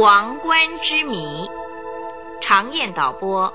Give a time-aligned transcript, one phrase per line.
[0.00, 1.46] 王冠之谜，
[2.40, 3.52] 常燕导播，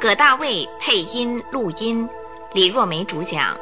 [0.00, 2.08] 葛大卫配音录音，
[2.52, 3.58] 李若梅主讲。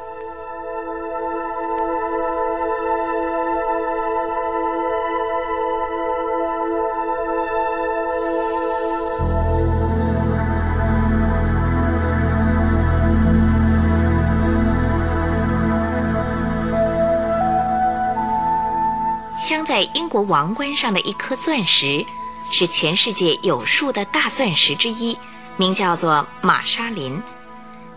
[19.39, 22.05] 镶在英国王冠上的一颗钻石，
[22.51, 25.17] 是全世界有数的大钻石之一，
[25.57, 27.21] 名叫做玛莎琳。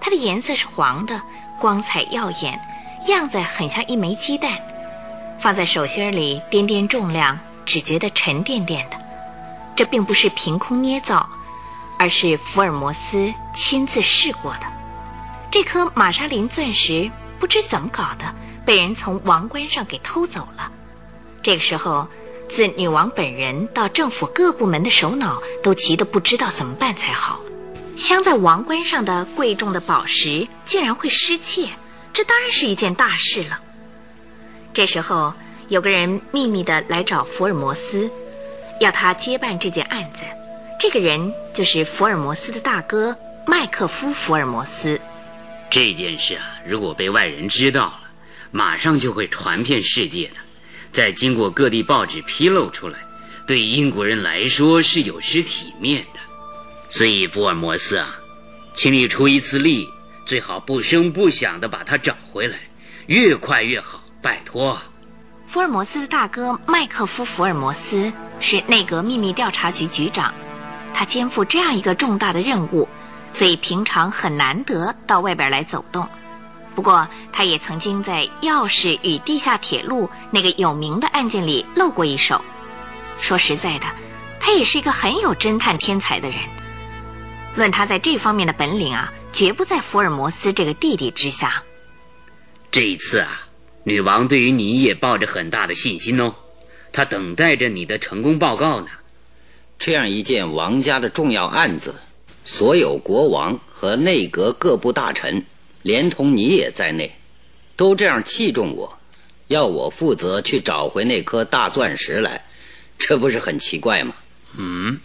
[0.00, 1.20] 它的颜色是黄的，
[1.58, 2.60] 光彩耀眼，
[3.06, 4.58] 样子很像一枚鸡蛋。
[5.38, 8.98] 放在手心里掂掂重量，只觉得沉甸甸的。
[9.76, 11.28] 这并不是凭空捏造，
[11.98, 14.66] 而是福尔摩斯亲自试过的。
[15.50, 20.70] 这颗玛莎琳钻石不知怎么搞的，被人从王冠上给偷走了。
[21.42, 22.06] 这个时候，
[22.50, 27.40] 自女王本人到政府各部门的首脑都急得不知道怎么办才好。
[27.96, 31.68] 镶在王冠上的贵重的宝石竟然会失窃，
[32.12, 33.60] 这当然是一件大事了。
[34.72, 35.32] 这时候，
[35.68, 38.10] 有个人秘密的来找福尔摩斯，
[38.80, 40.22] 要他接办这件案子。
[40.78, 45.00] 这个人就是福尔摩斯的大哥麦克夫·福尔摩斯。
[45.70, 48.00] 这件事啊，如果被外人知道了，
[48.50, 50.34] 马上就会传遍世界的。
[50.92, 52.98] 再经过各地报纸披露出来，
[53.46, 56.20] 对英国人来说是有失体面的。
[56.88, 58.16] 所以福尔摩斯啊，
[58.74, 59.88] 请你出一次力，
[60.26, 62.58] 最好不声不响的把他找回来，
[63.06, 64.80] 越快越好，拜托。
[65.46, 70.32] 福尔摩斯的大哥麦克夫·福尔摩斯是内阁秘密调查局局长，
[70.94, 72.88] 他肩负这样一个重大的任务，
[73.32, 76.08] 所以平常很难得到外边来走动。
[76.80, 82.40] 不过，他也曾经在《钥匙与地下铁路》那个有名的案件里露过一手。
[83.20, 83.86] 说实在的，
[84.40, 86.38] 他也是一个很有侦探天才的人。
[87.54, 91.62] 论他在这方面的本领啊，绝不在福尔摩斯这个弟弟之下。
[92.70, 93.42] 这一次啊，
[93.84, 96.34] 女王对于你也抱着很大的信心哦，
[96.94, 98.86] 她等待着你的成功报告呢。
[99.78, 101.94] 这样一件王家的重要案子，
[102.46, 105.44] 所有国王和内阁各部大臣。
[105.82, 107.16] 连同你也在内，
[107.76, 108.98] 都这样器重我，
[109.48, 112.44] 要我负责去找回那颗大钻石来，
[112.98, 114.14] 这不是很奇怪吗？
[114.56, 115.00] 嗯，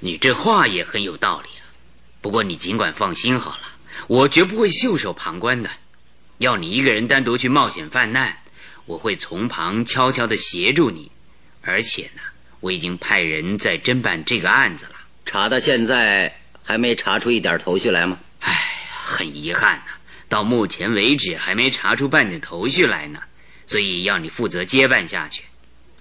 [0.00, 1.62] 你这话也很有道理啊。
[2.20, 3.68] 不过你尽管放心好了，
[4.06, 5.70] 我绝不会袖手旁观的。
[6.38, 8.38] 要你一个人单独去冒险犯难，
[8.86, 11.10] 我会从旁悄悄的协助你。
[11.62, 12.22] 而且呢，
[12.60, 14.92] 我已经派人在侦办这个案子了。
[15.26, 16.34] 查到现在
[16.64, 18.18] 还没查出一点头绪来吗？
[18.40, 18.56] 唉，
[19.04, 19.92] 很遗憾呐。
[20.28, 23.20] 到目前为止还没查出半点头绪来呢，
[23.66, 25.42] 所以要你负责接办下去。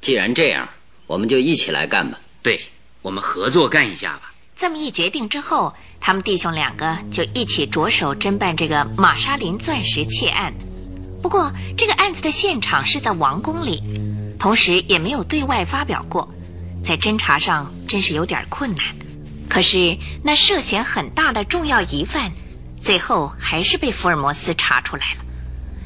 [0.02, 0.68] 既然这样，
[1.06, 2.20] 我们就一起来干吧。
[2.42, 2.62] 对，
[3.02, 4.34] 我们合作干一下吧。
[4.56, 10.54] 这么一决定之后，他们弟兄两个就一起着手侦办这个玛莎琳钻石窃案。
[11.22, 13.82] 不过，这个案子的现场是在王宫里，
[14.40, 16.28] 同时也没有对外发表过，
[16.84, 18.86] 在侦查上真是有点困难。
[19.50, 22.32] 可是，那涉嫌很大的重要疑犯。
[22.82, 25.26] 最后还是被福尔摩斯查出来了。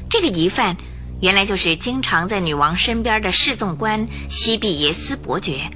[0.08, 0.76] 这个疑犯
[1.20, 5.70] 原来就是经常在女王身边的侍纵官西比耶斯伯爵。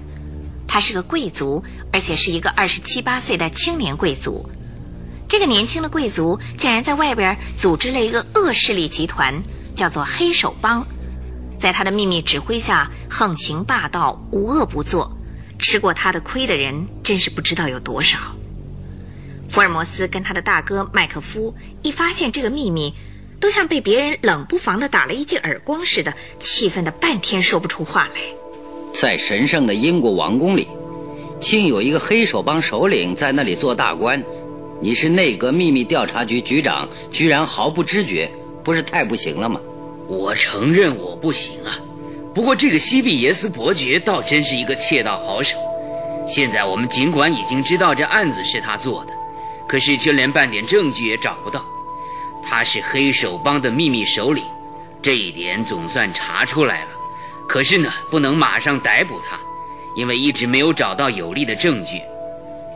[0.68, 4.50] 他是个贵族，而且是一个二十七八岁的青年贵族。
[5.28, 9.42] 这个年轻的贵族竟然在外边组织了一个恶势力集团，
[9.74, 10.86] 叫做黑手帮，
[11.58, 15.16] 在他的秘密指挥下横行霸道，无恶不作。
[15.58, 18.18] 吃过他的亏的人真是不知道有多少。
[19.56, 22.92] 福尔摩斯跟他的大哥麦克夫一发现这个秘密，
[23.40, 28.20] 都像被别人冷不防的打了一记耳光似的，气愤的半天说不出话来。
[28.92, 30.68] 在神圣的英国王宫里，
[31.40, 34.22] 竟有一个黑手帮首领在那里做大官，
[34.78, 38.30] 你是内阁秘密调查局局长，居然毫不知觉，
[38.62, 39.58] 不是太不行了吗？
[40.06, 41.80] 我承认我不行啊，
[42.34, 45.56] 不过这个西比耶斯伯爵倒真是一个窃盗好手。
[46.28, 49.15] 现在我们尽管已经知道这案子是他做的。
[49.68, 51.64] 可是却连半点证据也找不到，
[52.42, 54.44] 他是黑手帮的秘密首领，
[55.02, 56.90] 这一点总算查出来了。
[57.48, 59.38] 可是呢，不能马上逮捕他，
[59.96, 62.00] 因为一直没有找到有力的证据。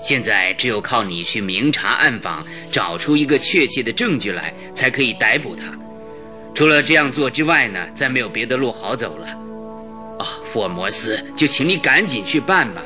[0.02, 5.64] 现在只有靠你去明察暗访，找出一个确切的证据来，才可以逮捕他。
[6.54, 9.26] 除了这样做之外呢，再没有别的路好走了。
[10.18, 12.82] 啊，福尔摩斯，就请你赶紧去办吧。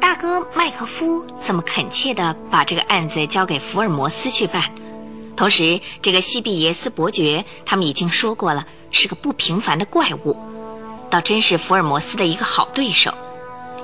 [0.00, 4.72] 大哥麦克夫这么恳切地把这个案子交给福尔摩斯去办，
[5.36, 10.36] 同时这个西比耶斯伯爵他们已经说过了，是个不平凡的怪物，
[11.10, 13.12] 倒真是福尔摩斯的一个好对手。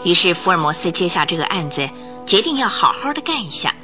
[0.04, 1.88] 于是福尔摩斯接下这个案子，
[2.24, 3.74] 决定要好好的干一下。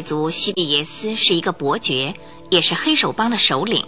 [0.00, 2.14] 贵族西比耶斯是一个伯爵，
[2.48, 3.84] 也是黑手帮的首领。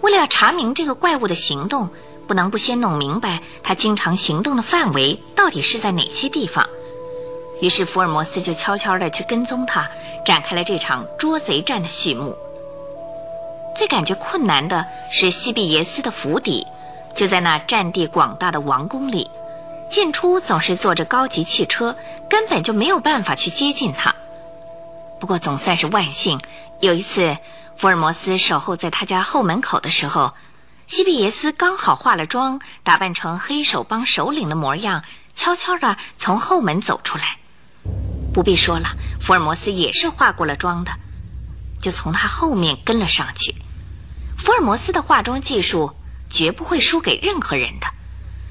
[0.00, 1.90] 为了要查明这个怪物的行动，
[2.28, 6.68] 不能不先弄明白他经常行动的范围到底是在哪些地方。
[7.60, 9.90] 于是福尔摩斯就悄悄地去跟踪他，
[10.24, 12.38] 展开了这场捉贼战的序幕。
[13.76, 16.64] 最感觉困难的是西比耶斯的府邸，
[17.16, 19.28] 就在那占地广大的王宫里，
[19.90, 21.96] 进出总是坐着高级汽车，
[22.30, 24.14] 根本就没有办法去接近他。
[25.24, 26.38] 不过总算是万幸，
[26.82, 27.38] 有一次，
[27.78, 30.34] 福尔摩斯守候在他家后门口的时候，
[30.86, 35.02] 西比耶斯刚好化了妆，打扮成黑手帮首领的模样，
[35.34, 37.38] 悄悄地从后门走出来。
[38.34, 40.92] 不必说了，福尔摩斯也是化过了妆的，
[41.80, 43.54] 就从他后面跟了上去。
[44.36, 45.96] 福尔摩斯的化妆技术
[46.28, 47.86] 绝不会输给任何人的。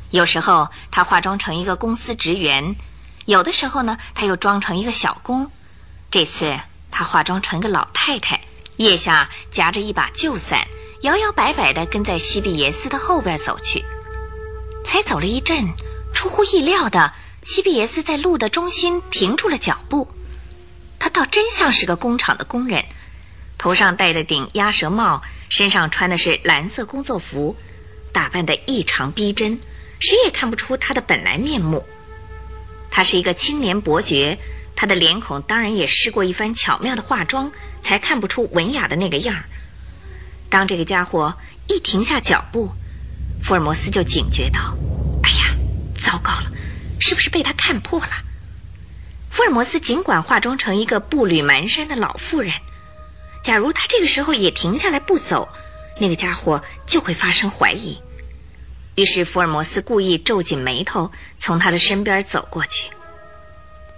[0.09, 2.75] 有时候他化妆成一个公司职员，
[3.25, 5.51] 有的时候呢，他又装成一个小工。
[6.13, 6.59] 这次
[6.91, 8.41] 他化妆成个老太太，
[8.77, 10.67] 腋下夹着一把旧伞，
[11.01, 13.83] 摇摇摆摆地跟在西比耶斯的后边走去。
[14.85, 15.69] 才走了一阵，
[16.13, 20.07] 出乎意料的，西比耶斯在路的中心停住了脚步。
[20.99, 22.85] 他倒真像是个工厂的工人，
[23.57, 27.55] 头上戴着顶鸭舌帽，身上穿的是蓝色工作服，
[28.11, 29.59] 打扮得异常逼真，
[29.99, 31.83] 谁也看不出他的本来面目。
[32.91, 34.37] 他是一个青年伯爵。
[34.75, 39.43] 他的脸孔当然也试过一番巧妙的化妆，才看不出文雅的那个样儿。
[40.49, 41.35] 当这个家伙
[41.67, 42.71] 一停下脚步，
[43.43, 44.75] 福尔摩斯就警觉到
[45.23, 45.55] ：“哎呀，
[45.95, 46.51] 糟糕了，
[46.99, 48.11] 是不是被他看破了？”
[49.31, 52.53] 福尔摩斯尽管化妆成一个步履蹒跚的老妇人，
[53.43, 55.49] 假如他这个时候也停下来不走，
[55.99, 57.97] 那个家伙就会发生怀疑。
[58.95, 62.91] 于是福尔摩斯故意皱紧眉头，从他的身边走过去。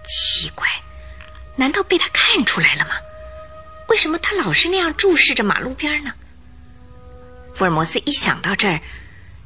[0.06, 0.68] 奇怪，
[1.56, 2.92] 难道被他看出来了吗？
[3.88, 6.14] 为什么他老是那样注视着马路边呢？
[7.56, 8.82] 福尔摩斯一想到这儿，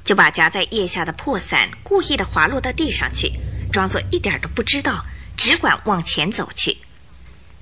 [0.05, 3.33] 就把夹在腋下的破伞故意的滑落到地上去，
[3.71, 5.05] 装作一点都不知道，
[5.37, 6.77] 只管往前走去。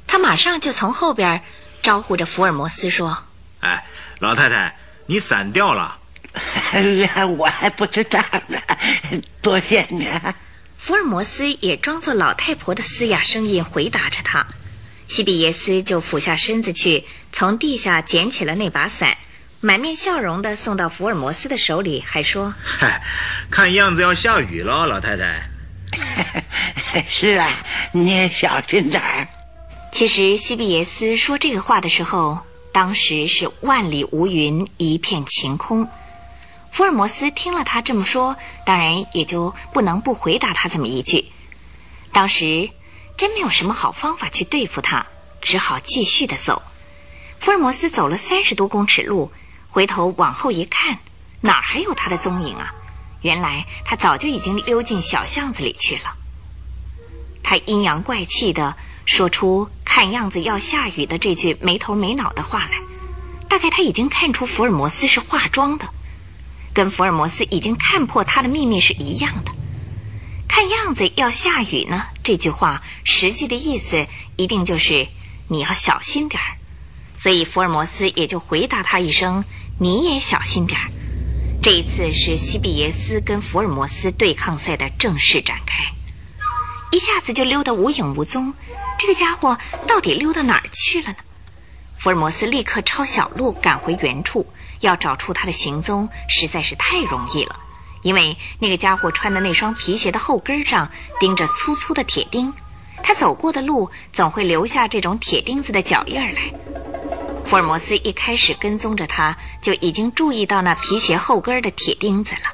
[0.06, 1.42] 他马上就从后边
[1.82, 3.24] 招呼着福尔摩斯说
[3.60, 3.86] ：“哎，
[4.20, 4.78] 老太太，
[5.08, 5.98] 你伞掉了。
[7.38, 8.62] 我还不知道呢，
[9.42, 10.08] 多谢你。”
[10.88, 14.48] 福尔摩斯也装作老太婆的嘶哑声音回答着他，
[15.10, 17.04] 西比耶斯就俯下身子去，
[17.34, 19.18] 从地下捡起了那把伞，
[19.60, 23.04] 满面笑容的送到福尔摩斯的手里，还说：“嗨，
[23.52, 25.50] 看样子要下雨了，老太太。
[27.12, 27.50] ”是啊，
[27.92, 29.28] 你也小心点儿。
[29.92, 32.40] 其实西比耶斯说这个话的时候，
[32.72, 35.90] 当时是万里无云，一片晴空。
[36.78, 41.26] 福尔摩斯听了他这么说，当然也就不能不回答他这么一句。
[42.12, 42.70] 当时
[43.18, 45.08] 真没有什么好方法去对付他，
[45.42, 46.62] 只好继续的走。
[47.40, 49.32] 福尔摩斯走了三十多公尺路，
[49.70, 51.00] 回头往后一看，
[51.42, 52.76] 哪儿还有他的踪影啊？
[53.24, 56.16] 原来他早就已经溜进小巷子里去了。
[57.42, 62.80] 他阴阳怪气的说出“看样子要下雨”的这句没头没脑的话来，
[63.50, 65.90] 大概他已经看出福尔摩斯是化妆的。
[66.78, 69.52] 跟福尔摩斯已经看破他的秘密是一样的。
[70.48, 74.06] 看样子要下雨呢，这句话实际的意思
[74.36, 75.08] 一定就是
[75.48, 76.54] 你要小心点儿。
[77.18, 79.44] 所以福尔摩斯也就回答他一声
[79.82, 80.92] ：“你也小心点儿。”
[81.64, 85.92] 这一次是西比耶斯跟福尔摩斯对抗赛的正式展开，
[86.92, 88.54] 一下子就溜得无影无踪。
[89.00, 89.58] 这个家伙
[89.88, 91.18] 到底溜到哪儿去了呢？
[91.98, 94.46] 福尔摩斯立刻抄小路赶回原处。
[94.82, 97.60] 要找出他的行踪实在是太容易了，
[98.02, 102.54] 因为那个家伙穿的那双皮鞋的后跟上钉着粗粗的铁钉，
[103.04, 106.54] 他走过的路总会留下这种铁钉子的脚印儿来。
[107.50, 112.52] 福尔摩斯一开始跟踪着他，就已经注意到那皮鞋后跟的铁钉子了。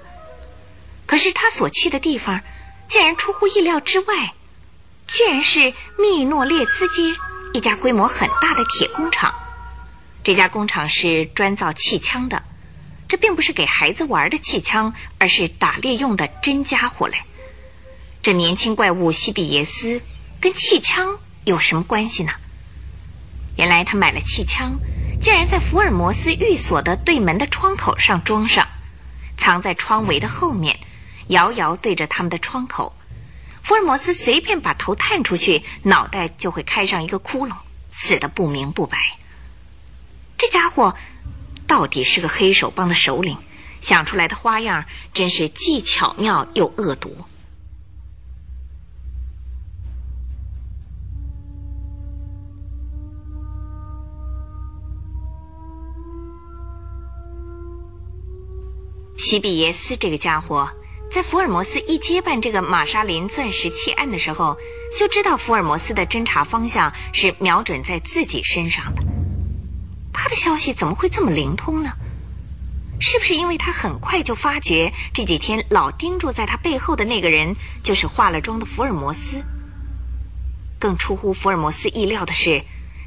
[1.06, 2.40] 可是他所去的地方，
[2.88, 4.34] 竟然出乎意料之外，
[5.08, 7.20] 居然是密诺列兹街
[7.54, 9.34] 一家规模很大的铁工厂。
[10.24, 12.44] 这家工厂是专造气枪的，
[13.10, 17.18] 这并不是给孩子玩的气枪，而是打猎用的真家伙嘞。
[18.22, 20.02] 这年轻怪物西比耶斯
[20.40, 22.32] 跟气枪有什么关系呢？
[23.58, 24.80] 原来他买了气枪，
[25.22, 28.66] 竟然在福尔摩斯寓所的对门的窗口上装上，
[29.38, 30.80] 藏在窗围的后面，
[31.28, 32.96] 遥遥对着他们的窗口。
[33.62, 37.56] 福尔摩斯随便把头探出去，脑袋就会开上一个窟窿，
[37.92, 38.98] 死得不明不白。
[40.38, 40.96] 这家伙
[41.68, 43.38] 到底是个黑手帮的首领，
[43.82, 47.16] 想出来的花样真是既巧妙又恶毒。
[59.16, 60.70] 西比耶斯这个家伙，
[61.10, 64.58] 在福尔摩斯一接办这个玛莎琳钻石窃案的时候，
[65.00, 69.23] 就知道福尔摩斯的侦查方向是瞄准在自己身上的。
[70.14, 71.92] 他的消息怎么会这么灵通呢？
[73.00, 79.44] 是不是因为他很快就发觉这几天老盯住在他背后的那个人就是化了妆的福尔摩斯？
[80.80, 82.64] 更出乎福尔摩斯意料的是，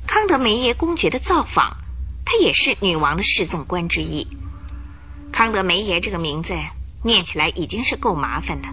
[0.06, 1.78] 康德梅耶公爵的造访，
[2.26, 4.26] 他也是女王的侍从官之一。
[5.32, 6.54] 康德梅耶这个名字
[7.02, 8.68] 念起来已经是够麻烦的，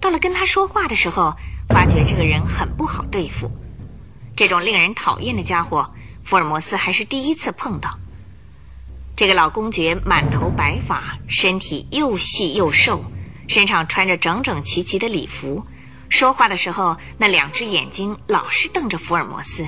[0.00, 1.36] 到了跟他说话的时候，
[1.68, 3.50] 发觉这个人很不好对付。
[4.36, 7.98] 这种令人讨厌的家伙，福尔摩斯还是第一次碰到。
[9.16, 13.04] 这个老公爵满头白发，身体又细又瘦，
[13.46, 15.64] 身上穿着整整齐齐的礼服，
[16.08, 19.66] 说话的时候那两只眼睛老是瞪着福尔摩斯。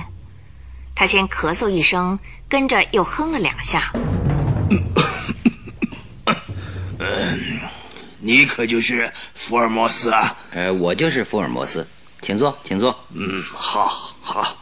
[0.95, 3.93] 他先咳嗽一声，跟着又哼了两下。
[6.99, 7.59] 嗯，
[8.19, 10.35] 你可就是福尔摩斯啊？
[10.51, 11.87] 呃，我就是福尔摩斯，
[12.21, 12.99] 请坐，请坐。
[13.13, 13.87] 嗯，好，
[14.19, 14.57] 好。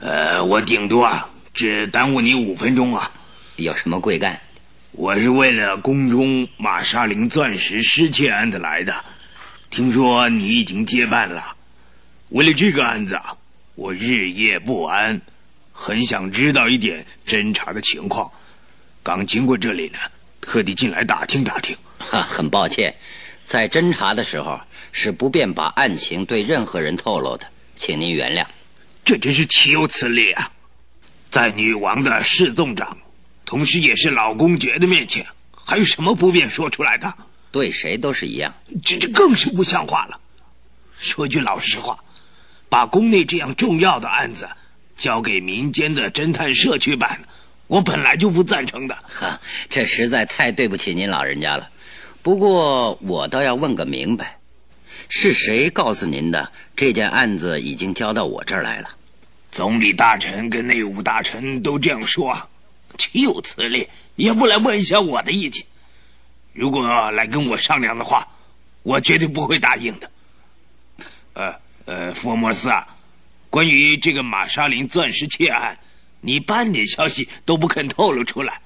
[0.00, 1.02] 呃，我顶多
[1.58, 3.10] 只耽误你五分钟啊。
[3.56, 4.40] 有什么贵干？
[4.92, 9.04] 我是为了宫中玛莎琳钻石失窃案子来的。
[9.68, 11.56] 听说你已经接办了，
[12.28, 13.18] 为了这个案子，
[13.74, 15.20] 我日夜不安，
[15.72, 18.30] 很想知道一点侦查的情况。
[19.02, 19.98] 刚经过这里呢。
[20.40, 22.94] 特地进来打听打听，哈，很抱歉，
[23.44, 24.58] 在侦查的时候
[24.92, 28.46] 是不便把案情对任何人透露的，请您原谅。
[29.04, 30.50] 这真是岂有此理啊！
[31.30, 32.96] 在女王的侍纵长，
[33.44, 37.12] 同时也是老公爵的面前，还有什么不便说出来的？
[37.50, 38.54] 对谁都是一样，
[38.84, 40.20] 这这更是不像话了。
[40.98, 41.98] 说句老实话，
[42.68, 44.48] 把宫内这样重要的案子
[44.96, 47.20] 交给民间的侦探社去办。
[47.66, 51.68] 我本来就不赞成的，哈，这实在太对不起您老人家了。
[52.22, 54.38] 不过我倒要问个明白，
[55.08, 58.88] 是谁告诉您的这件案子已经交到我这儿来了？
[59.50, 62.48] 总理大臣跟内务大臣都这样说，
[62.96, 63.88] 岂有此理！
[64.16, 65.64] 也不来问一下我的意见。
[66.52, 68.28] 如果来跟我商量的话，
[68.82, 70.10] 我绝对不会答应的。
[71.34, 71.54] 呃
[71.86, 72.86] 呃，福尔摩斯啊，
[73.48, 75.78] 关于这个玛莎琳钻石窃案。
[76.20, 78.60] 你半点消息都不肯透露出来，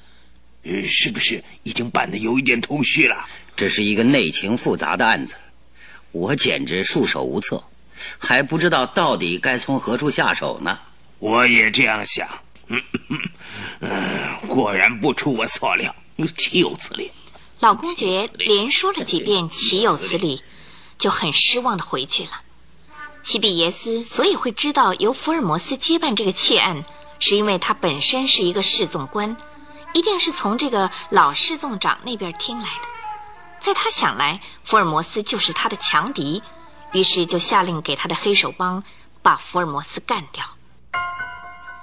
[0.63, 3.27] 呃，是不是已经办的有一点头绪了？
[3.55, 5.35] 这是一个内情复杂的案子，
[6.13, 7.63] 我简直束手无策，
[8.19, 10.79] 还不知道到底该从何处下手呢。
[11.19, 12.29] 我也这样想，
[12.69, 12.81] 嗯，
[14.47, 15.95] 果然不出我所料，
[16.37, 17.11] 岂有此理！
[17.61, 20.43] 老公爵连说了几遍“岂有此理”，
[20.99, 22.31] 就很失望的回去了。
[23.23, 26.85] 西比耶斯所以会知道由福尔摩斯接办这个窃案。
[27.25, 29.37] 是因为他本身是一个侍从官，
[29.93, 32.89] 一定是从这个老侍从长那边听来的。
[33.61, 36.43] 在他想来，福尔摩斯就是他的强敌，
[36.93, 38.85] 于是就下令给他的黑手帮
[39.23, 40.45] 把福尔摩斯干掉。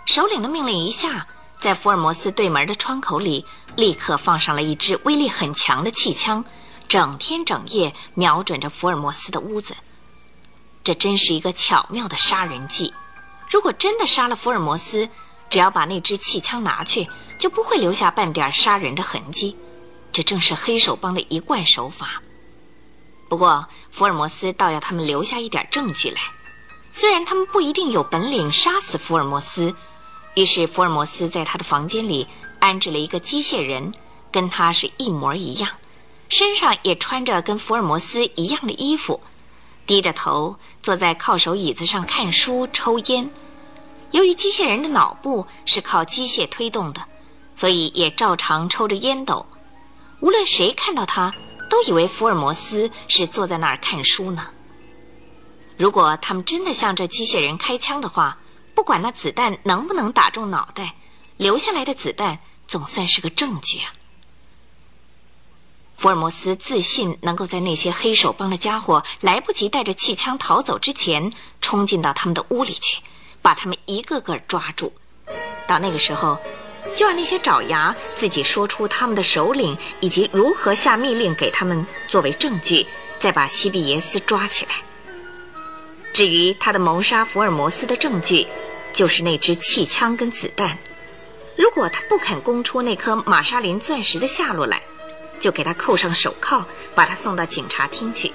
[0.05, 1.27] 首领的命令一下，
[1.59, 6.45] 在福尔摩斯对门的窗口里立刻放上了一支威力很强的气枪，
[6.87, 9.75] 整天整夜瞄准着福尔摩斯的屋子。
[10.83, 12.93] 这真是一个巧妙的杀人计。
[13.49, 15.09] 如果真的杀了福尔摩斯，
[15.49, 19.57] 只要把那支气枪拿去，就不会留下半点杀人的痕迹。
[20.11, 22.21] 这正是黑手帮的一贯手法。
[23.29, 26.19] 不过，福尔摩斯倒要他们留下一点证据来。
[26.91, 29.75] 虽然他们不一定有本领杀死福尔摩斯，
[30.33, 32.27] 于是福尔摩斯在他的房间里
[32.59, 33.93] 安置了一个机械人，
[34.31, 35.69] 跟他是一模一样，
[36.27, 39.21] 身上也穿着跟福尔摩斯一样的衣服，
[39.85, 43.29] 低着头坐在靠手椅子上看书、抽烟。
[44.09, 47.03] 由于机械人的脑部是靠机械推动的，
[47.53, 49.45] 所以也照常抽着烟斗。
[50.19, 51.31] 无论谁看到他，
[51.69, 54.47] 都以为福尔摩斯是坐在那儿看书呢。
[55.77, 58.39] 如果他们真的向这机械人开枪的话，
[58.75, 60.95] 不管那子弹能不能打中脑袋，
[61.37, 63.93] 留下来的子弹总算是个证据啊。
[65.97, 73.01] 福尔摩斯自信能够在那些黑手帮的家伙来不及带着气枪逃走之前，冲进到他们的屋里去。
[73.41, 74.91] 把他们一个个抓住，
[75.65, 76.37] 到那个时候，
[76.95, 82.85] 就让那些爪牙自己说出他们的首领以及如何下密令给他们作为证据，
[83.19, 84.71] 再把西比耶斯抓起来。
[86.11, 88.47] 至于他的谋杀福尔摩斯的证据，
[88.93, 90.77] 就是那支气枪跟子弹。
[91.55, 94.81] 如果他不肯供出那颗玛莎琳钻石的下落来，
[95.39, 96.65] 就给他扣上手铐，
[96.95, 98.33] 把他送到警察厅去，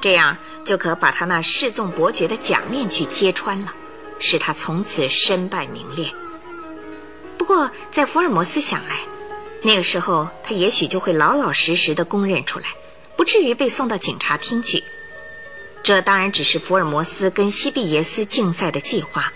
[0.00, 3.74] 这样就可把他那示众伯爵的假面具揭穿了，
[4.20, 6.12] 使他从此身败名裂。
[7.44, 9.00] 不过，在福尔摩斯想来，
[9.60, 12.68] 那个时候他也许就会老老实实的供认出来，
[13.18, 14.82] 不至于被送到警察厅去。
[15.82, 19.30] 这当然只是福尔摩斯跟西比耶斯竞赛的计划，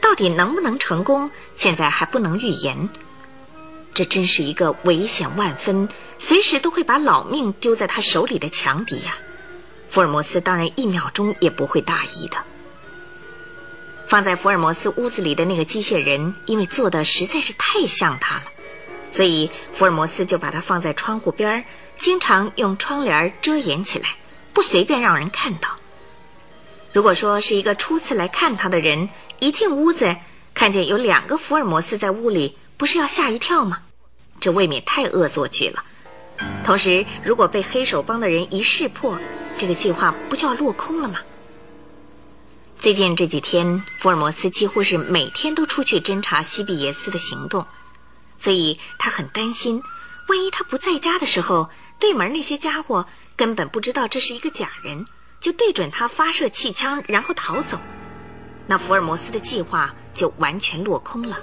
[0.00, 2.88] 到底能不能成功，现在还不能预言。
[3.94, 5.88] 这真是一个危险万分，
[6.18, 9.18] 随时都会把老命丢在他手里的强敌呀！
[9.88, 12.38] 福尔摩斯当然一秒钟也不会大意的。
[14.08, 18.44] 放在福尔摩斯屋子里的那个机械人，因为做的实在是太像他了，
[19.12, 21.64] 所以福尔摩斯就把它放在窗户边儿，
[21.96, 24.16] 经常用窗帘遮掩起来，
[24.52, 25.70] 不随便让人看到。
[26.92, 29.10] 如果说是一个初次来看他的人，
[29.40, 30.16] 一进屋子
[30.54, 33.78] 看见有两个福尔摩斯在屋里，不是要吓一跳吗？
[34.38, 35.84] 这未免太恶作剧了。
[36.64, 39.18] 同时，如果被黑手帮的人一识破，
[39.58, 41.18] 这个计划不就要落空了吗？
[42.78, 47.66] 最近这几天，福尔摩斯几乎是每天都出去侦查西比耶斯的行动，
[48.38, 49.82] 所以他很担心，
[50.28, 51.68] 万一他不在家的时候，
[51.98, 55.04] 对门那些家伙根本不知道这是一个假人，
[55.40, 57.80] 就对准他发射气枪，然后逃走，
[58.66, 61.38] 那福尔摩斯的计划就完全落空了。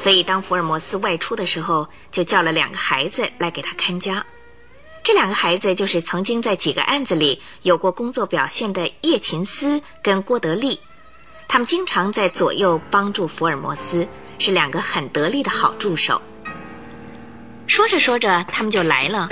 [0.00, 4.26] 所以，当福尔摩斯外出的时候，就叫了两个孩子来给他看家。
[5.04, 10.80] 这两个孩子就是曾经在几个案子里有过工作表现的叶琴斯跟郭德利，
[11.46, 16.22] 他们经常在左右帮助福尔摩斯，是两个很得力的好助手。
[17.66, 19.28] 说着说着，他们就来了，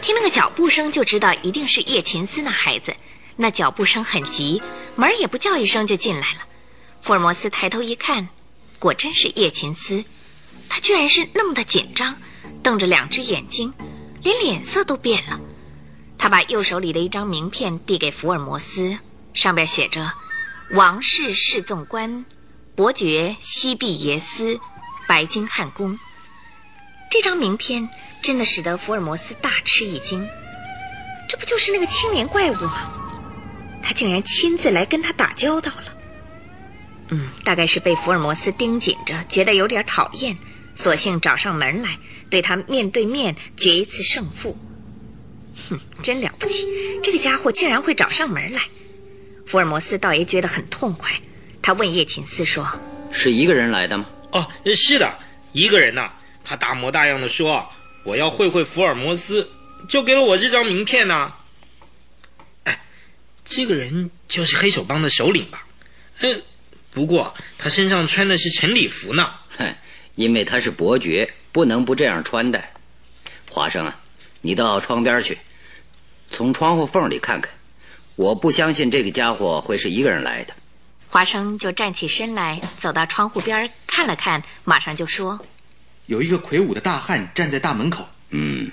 [0.00, 2.96] 听那个脚步声就知道一定是叶琴斯那孩子。
[3.36, 4.60] 那脚步声很急，
[4.96, 6.40] 门也不叫一声就进来了。
[7.00, 8.28] 福尔摩斯抬头一看。
[8.80, 10.04] 果真是叶琴斯，
[10.68, 12.16] 他居然是那么的紧张，
[12.64, 13.72] 瞪着两只眼睛，
[14.22, 15.40] 连脸色都变了。
[16.18, 18.98] 他把右手里的一张名片递给福尔摩斯，
[19.34, 20.12] 上边写着
[20.70, 22.24] “王室侍纵官，
[22.76, 24.60] 伯爵西毕耶斯，
[25.08, 25.98] 白金汉宫”。
[27.10, 27.88] 这张名片
[28.22, 30.26] 真的使得福尔摩斯大吃一惊，
[31.28, 32.92] 这不就是那个青年怪物吗？
[33.82, 35.96] 他竟然亲自来跟他打交道了。
[37.08, 40.38] 嗯，大概是被福尔摩斯盯紧着，觉得有点讨厌，
[40.76, 41.98] 索性找上门来，
[42.32, 44.56] 对他面对面决一次胜负。
[45.68, 46.66] 哼，真了不起，
[47.02, 48.62] 这个家伙竟然会找上门来。
[49.44, 51.12] 福尔摩斯倒也觉得很痛快。
[51.60, 52.66] 他问叶琴斯说
[53.12, 55.18] ：“是一个人来的吗？”“哦，是的，
[55.52, 56.10] 一个人呐。
[56.42, 57.70] 他大模大样的说
[58.06, 59.50] ：‘我要会会福尔摩斯，
[59.86, 61.34] 就给了我这张名片呐。’
[62.64, 62.80] 哎，
[63.44, 65.66] 这个人就是黑手帮的首领吧？
[66.20, 66.42] 嗯。”
[66.90, 69.22] 不过他身上穿的是陈礼服呢。
[69.58, 69.74] 哼，
[70.14, 72.72] 因为他是伯爵，不能不这样穿戴。
[73.50, 74.00] 华生啊，
[74.40, 75.38] 你到窗边去，
[76.30, 77.52] 从窗户缝里看看。
[78.16, 80.54] 我不相信这个家伙会是一个人来的。
[81.08, 85.38] 华生就站起身来，走到窗户边看了看，马上就说
[86.06, 88.70] ：“有一个魁梧的大汉站在大门口。”嗯，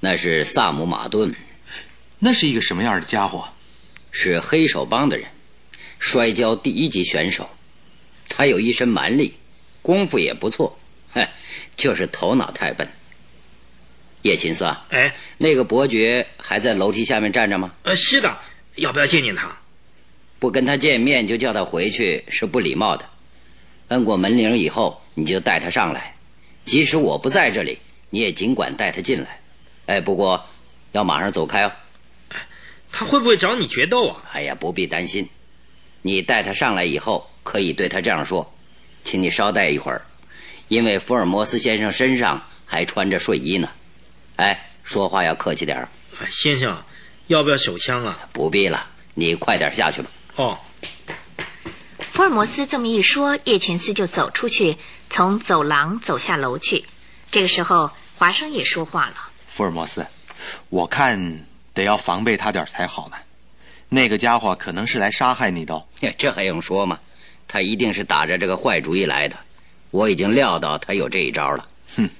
[0.00, 1.34] 那是萨姆马顿。
[2.18, 3.48] 那是一个什么样的家伙？
[4.10, 5.28] 是黑手帮的人。
[5.98, 7.48] 摔跤第一级选手，
[8.28, 9.34] 他有一身蛮力，
[9.80, 10.83] 功夫也不错，哼，
[11.76, 12.88] 就是头脑太笨。
[14.22, 17.74] 叶琴斯，哎，那个伯爵还在楼梯下面站着吗？
[17.82, 18.38] 呃，是的，
[18.76, 19.54] 要不要见见他？
[20.38, 23.04] 不跟他见面就叫他回去是不礼貌的。
[23.88, 26.14] 摁过门铃以后，你就带他上来，
[26.64, 29.40] 即使我不在这里，你也尽管带他进来。
[29.86, 30.46] 哎，不过
[30.92, 31.72] 要马上走开哦。
[32.90, 34.22] 他会不会找你决斗啊？
[34.32, 35.28] 哎呀，不必担心。
[36.00, 38.54] 你带他上来以后，可以对他这样说
[39.04, 40.00] ：“请你稍待一会儿，
[40.74, 43.70] 因为福尔摩斯先生身上还穿着睡衣呢。”
[44.36, 45.88] 哎，说话要客气点儿。
[46.28, 46.82] 先生，
[47.28, 48.18] 要不要手枪啊？
[48.32, 50.10] 不必了，你快点下去吧。
[50.34, 50.58] 哦。
[52.10, 54.76] 福尔摩斯这么一说，叶琴斯就走出去，
[55.08, 56.84] 从走廊走下楼去。
[57.30, 59.14] 这个时候，华生也说话了
[59.48, 60.04] ：“福尔摩斯，
[60.68, 63.16] 我看得要防备他点才好呢。”
[63.88, 65.84] 那个家伙可能是来杀害你的，
[66.18, 66.98] 这还用说吗？
[67.46, 69.36] 他一定是打着这个坏主意来的。
[69.94, 71.68] 我已经料到他有这一招了。
[71.94, 72.10] 哼，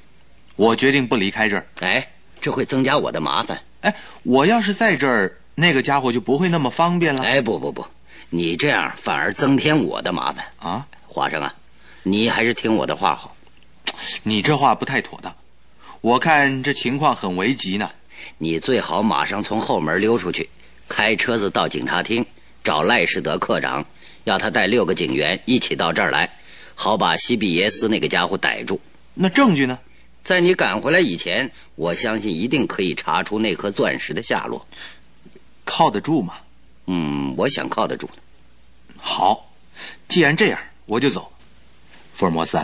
[0.55, 1.67] 我决定不离开这儿。
[1.81, 2.09] 哎，
[2.41, 3.61] 这会增加我的麻烦。
[3.81, 7.25] 哎，我要是在这儿，那个家伙就不会那么方便了。
[7.25, 7.85] 哎，不不不，
[8.31, 10.87] 你这样反而增添我的麻烦啊！
[11.09, 11.53] 华生啊，
[12.05, 13.35] 你还是听我的话好。
[14.23, 15.35] 你这话不太妥当。
[16.01, 17.91] 我看这情况很危急呢。
[18.39, 20.49] 你最好马上从后门溜出去，
[20.89, 22.25] 开车子到警察厅
[22.63, 23.85] 找赖士德科长，
[24.23, 26.31] 要他带六个警员一起到这儿来，
[26.75, 28.81] 好把西比耶斯那个家伙逮住。
[29.15, 29.79] 那证据呢？
[30.23, 34.67] 在你赶回来以前，我相信一定可以查出那颗钻石的下落。
[35.65, 36.35] 靠得住吗？
[36.87, 38.09] 嗯，我想靠得住。
[38.97, 39.51] 好，
[40.09, 41.31] 既然这样，我就走。
[42.15, 42.59] 福尔摩斯，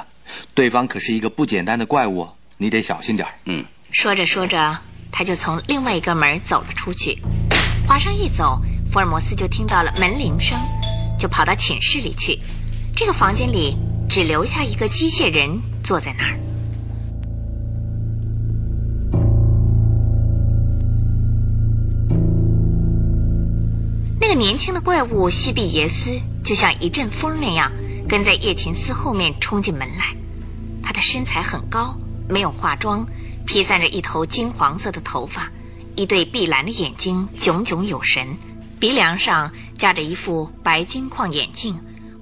[0.54, 4.78] 对方可是一个不简单的怪物，你得小心点嗯，说着说着，
[5.12, 7.18] 他就从另外一个门走了出去。
[7.86, 8.58] 华生一走，
[8.90, 10.58] 福尔摩斯就听到了门铃声，
[11.18, 12.38] 就跑到寝室里去。
[12.96, 13.76] 这个房间里
[14.10, 16.36] 只留下一个机械人坐在那儿。
[24.20, 26.10] 那个年轻的怪物西比耶斯
[26.42, 27.70] 就像一阵风那样，
[28.08, 30.16] 跟在叶琴斯后面冲进门来。
[30.82, 31.96] 他的身材很高，
[32.28, 33.06] 没有化妆，
[33.46, 35.52] 披散着一头金黄色的头发，
[35.94, 38.36] 一对碧蓝的眼睛炯炯有神，
[38.80, 41.78] 鼻梁上架着一副白金框眼镜，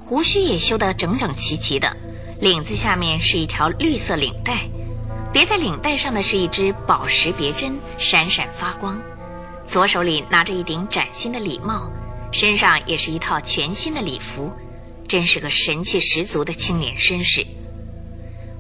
[0.09, 1.95] 胡须也修得整整齐齐的，
[2.41, 4.67] 领子下面是一条绿色领带，
[5.35, 8.99] 别在领带上的是一只宝石别针，闪闪发光。
[9.67, 11.93] 左手里拿着一顶崭新的礼帽，
[12.33, 14.51] 身上也是一套全新的礼服，
[15.07, 17.47] 真是个神气十足的青年绅士。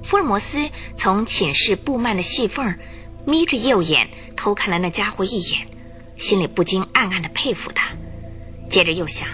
[0.04, 2.76] 福尔摩斯从寝室布幔的细缝
[3.24, 5.66] 眯着右眼偷看了那家伙一眼，
[6.18, 7.88] 心里不禁暗暗的佩服他。
[8.68, 9.26] 接着又想，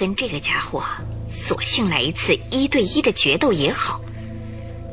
[0.00, 0.82] 跟这个家伙
[1.28, 4.00] 索性来一次一对一的决斗也好。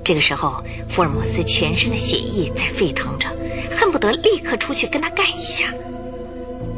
[0.04, 3.34] 这个时候，福尔摩斯全身的血液在沸腾着，
[3.72, 5.74] 恨不得立刻出去跟他干一下。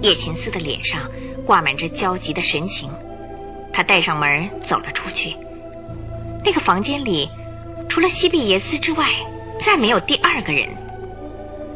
[0.04, 1.10] 叶琴斯的脸上
[1.44, 2.88] 挂满着焦急的神情，
[3.74, 5.36] 他带上门走了出去。
[6.46, 7.28] 那个房间里，
[7.90, 9.10] 除了西比耶斯之外，
[9.66, 10.70] 再没有第二个人。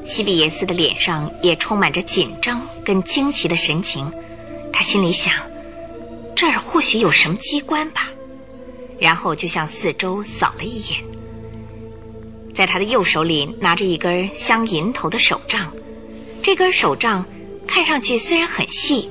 [0.05, 4.11] 西比耶斯的脸上也充满着紧张跟惊奇的神情，
[4.71, 5.33] 他心里想：
[6.43, 8.09] 这儿或许有什么机关吧。
[8.99, 10.99] 然后就向四周扫了一眼。
[12.53, 15.71] 在他的右手里拿着一根镶银头的手杖，
[16.41, 17.25] 这根手杖
[17.65, 19.09] 看上去虽然很细，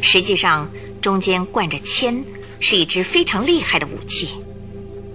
[0.00, 0.68] 实际上
[1.00, 2.24] 中间贯着铅，
[2.58, 4.40] 是一支非常厉害的武器。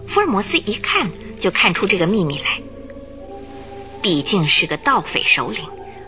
[0.07, 2.61] 福尔摩斯一看就看出这个秘密来。
[4.01, 5.65] 毕竟是个盗匪首领，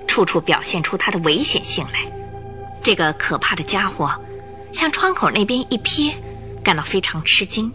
[0.08, 2.10] 处处表现出他的危险性来。
[2.82, 4.10] 这个可怕的家伙
[4.72, 6.14] 向窗口那边一瞥，
[6.64, 7.72] 感到非常吃惊，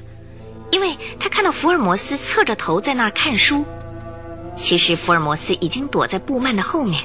[0.70, 3.64] 因为他看到福尔摩斯侧着头在那儿看书。
[4.56, 7.04] 其实福尔摩斯已经躲在布曼的后面。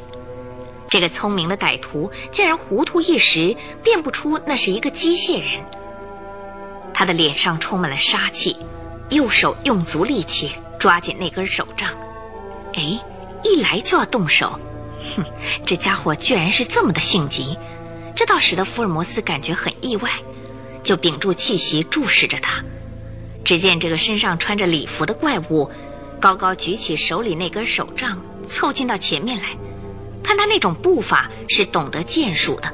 [0.88, 5.64] 这个聪明的歹徒竟然糊涂一时，辨不出那是一个机械人。
[6.94, 8.58] 他的脸上充满了杀气，
[9.10, 11.90] 右手用足力气抓紧那根手杖。
[12.74, 13.00] 哎，
[13.44, 14.60] 一来就要动手，
[15.16, 15.24] 哼，
[15.66, 17.58] 这家伙居然是这么的性急，
[18.20, 20.12] 这倒使得福尔摩斯感觉很意外，
[20.84, 22.66] 就屏住气息注视着他。
[23.46, 25.72] 只见这个身上穿着礼服的怪物。
[26.20, 29.56] 高高举起手里那根手杖，凑近到前面来，
[30.22, 32.74] 看他那种步伐是懂得剑术的。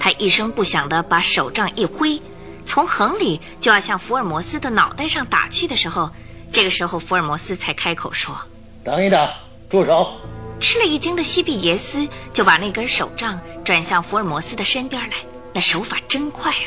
[0.00, 2.20] 他一声不响地把手杖一挥，
[2.66, 6.10] 从横里就要向福尔摩斯的脑袋上打去的时候，
[6.52, 8.36] 这个时候福尔摩斯才开口说
[8.82, 9.30] ：“等一等，
[9.70, 10.14] 住手！”
[10.60, 15.16] 吃了一惊的西比耶斯就把那根手杖转向福尔摩斯的身边来，
[15.52, 16.66] 那手法真快啊！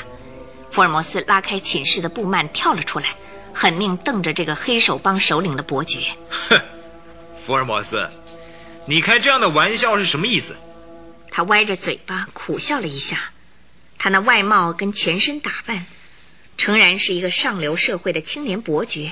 [0.72, 3.16] 福尔摩斯拉开寝室的布幔，跳了出来。
[3.54, 6.00] 狠命瞪着这个黑手帮首领的伯爵，
[6.30, 6.58] 哼，
[7.46, 8.10] 福尔摩斯，
[8.86, 10.56] 你开这样的玩笑是什么意思？
[11.30, 13.32] 他歪着嘴巴苦笑了一下，
[13.98, 15.86] 他那外貌跟全身打扮，
[16.58, 19.12] 诚然是一个上流社会的青年伯爵，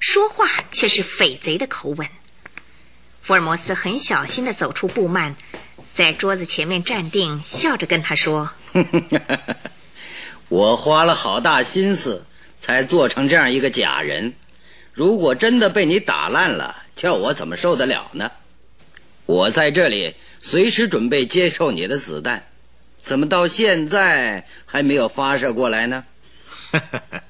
[0.00, 2.08] 说话却是匪贼的口吻。
[3.28, 5.34] 福尔摩斯很小心地走出布幔，
[5.92, 8.50] 在桌子前面站定，笑着跟他说：
[10.48, 12.24] “我花了好大心思。”
[12.58, 14.32] 才做成这样一个假人，
[14.94, 18.32] 如果真的被你打烂了，叫我怎么受得了呢？
[19.26, 22.46] 我在这里随时准备接受你的子弹，
[23.02, 26.06] 怎么到现在还没有发射过来呢？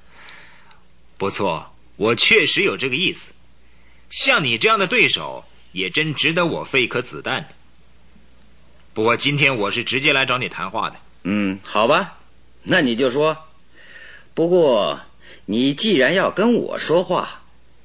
[1.18, 3.30] 不错，我确实有这个意思。
[4.10, 5.44] 像你这样的对手，
[5.78, 7.48] 也真值得我费一颗子弹。
[8.92, 10.96] 不过今天我是直接来找你谈话的。
[11.22, 12.18] 嗯，好吧，
[12.62, 13.36] 那你就说。
[14.34, 15.00] 不过。
[15.50, 17.40] 你既然要跟我说话，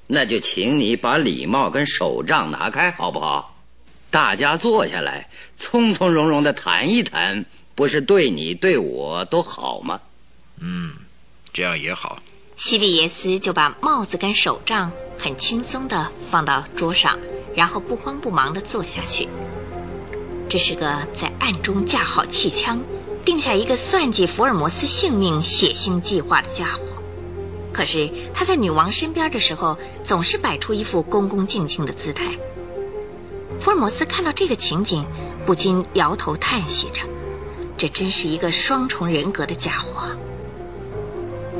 [0.07, 3.57] 那就请你把礼帽跟手杖拿开，好不好？
[4.11, 10.01] 大家坐下来，从从容容的谈一谈，不是对你对我都好吗？
[10.59, 10.93] 嗯，
[11.53, 12.21] 这样也好。
[12.65, 17.19] 西比耶斯就把帽子跟手杖很轻松地放到桌上，
[17.57, 19.27] 然后不慌不忙地坐下去。
[20.47, 22.79] 这是个在暗中架好气枪，
[23.25, 27.03] 定下一个算计福尔摩斯性命血腥计划的家伙。
[27.73, 32.37] 可是他在女王身边的时候，总是摆出一副恭恭敬敬的姿态。
[33.59, 35.05] 福尔摩斯看到这个情景，
[35.45, 37.01] 不禁摇头叹息着
[37.77, 40.07] ：“这真是一个双重人格的家伙。”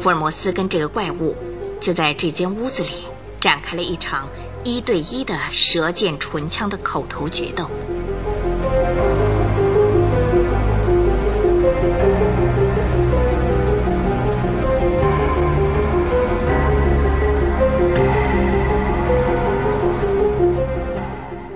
[0.03, 1.33] 福尔摩斯跟这个怪物
[1.79, 2.89] 就在这间屋子里
[3.39, 4.27] 展开了一场
[4.65, 7.69] 一对一的舌剑唇枪的口头决斗。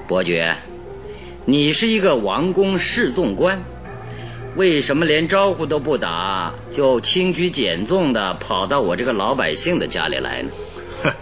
[0.08, 0.56] 伯爵，
[1.44, 3.62] 你是一个王公侍纵官，
[4.58, 10.50] 为什么连招呼都不打，就轻举简纵的跑到我这个老百姓的家里来呢？
[11.04, 11.14] 哼，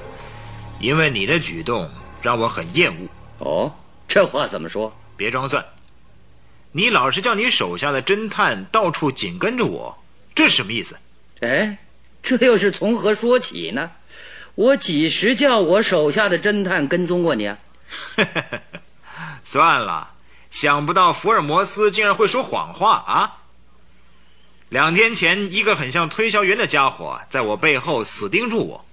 [0.80, 1.90] 因为你的举动
[2.22, 3.08] 让我很厌恶。
[3.40, 3.76] 哦，
[4.08, 4.96] 这话怎么说？
[5.18, 5.66] 别装蒜。
[6.72, 10.02] 你老是叫你手下的侦探到处紧跟着我，
[10.34, 10.96] 这是什么意思？
[11.42, 11.78] 哎，
[12.24, 13.92] 这又是从何说起呢？
[14.56, 17.58] 我几时叫我手下的侦探跟踪过你啊？
[19.44, 20.14] 算了，
[20.56, 23.40] 想不到福尔摩斯竟然会说谎话啊！
[24.70, 28.86] 两天前，一个很像推销员的家伙在我背后死盯住我；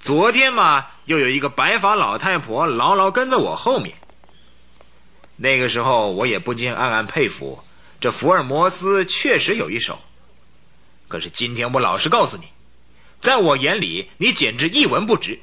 [0.00, 3.96] 昨天嘛，又有一个白发老太婆牢牢跟在我后面。
[5.34, 7.64] 那个时候，我也不禁暗暗佩服，
[8.00, 9.98] 这福尔摩斯确实有一手。
[11.08, 12.44] 可是今天，我老实告诉你，
[13.20, 15.40] 在我眼里，你简直一文不值。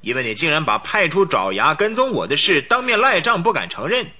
[0.00, 4.10] 因为你竟然把派出爪牙跟踪我的事当面赖账，不敢承认，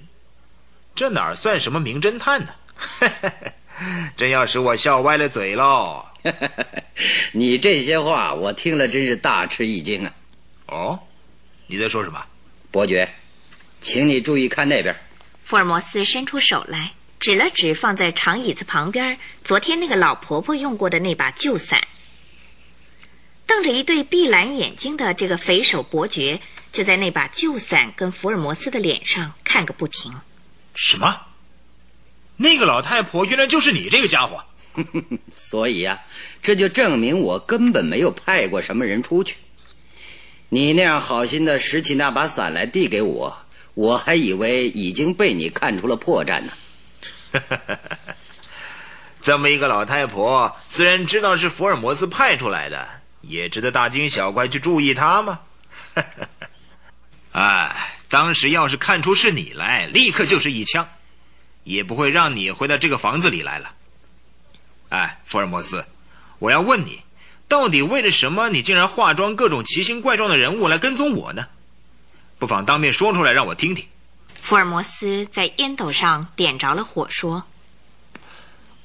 [0.95, 2.53] 这哪算什么名侦探呢？
[4.15, 6.05] 真要使我笑歪了嘴喽！
[7.33, 10.13] 你这些话我听了真是大吃一惊啊！
[10.67, 10.99] 哦，
[11.67, 12.23] 你在说什么？
[12.71, 13.09] 伯爵，
[13.81, 14.95] 请你注意看那边。
[15.43, 21.81] 福尔摩斯伸出手来，指了指放在长椅子旁边，昨天那个老婆婆用过的那把旧伞。
[23.45, 26.39] 瞪着一对碧蓝眼睛的这个肥手伯爵，
[26.71, 30.13] 就在那把旧伞跟福尔摩斯的脸上看个不停。
[30.73, 31.21] 什么？
[32.37, 34.43] 那个老太婆原来就是你这个家伙？
[35.31, 36.01] 所以呀，
[36.41, 39.35] 这就证明我根本没有派过什么人出去。
[40.49, 43.37] 你那样好心的拾起那把伞来递给我，
[43.73, 46.51] 我还以为已经被你看出了破绽呢。
[49.21, 52.87] 这么一个老太婆，虽然知道是福尔摩斯派出来的。
[53.25, 55.39] 也值得大惊小怪去注意她吗？
[57.31, 60.87] 哎，当时要是看出是你来，立刻就是一枪，
[61.63, 63.73] 也不会让你回到这个房子里来了。
[64.89, 65.83] 哎，福尔摩斯，
[66.37, 66.99] 我要问你，
[67.47, 68.49] 到底为了什么？
[68.49, 71.47] 你竟然化妆各种奇形怪状的人物来跟踪我呢？
[72.37, 73.83] 不妨当面说出来，让我听听。
[74.39, 77.43] 福尔摩斯在烟斗上点着了火，说：“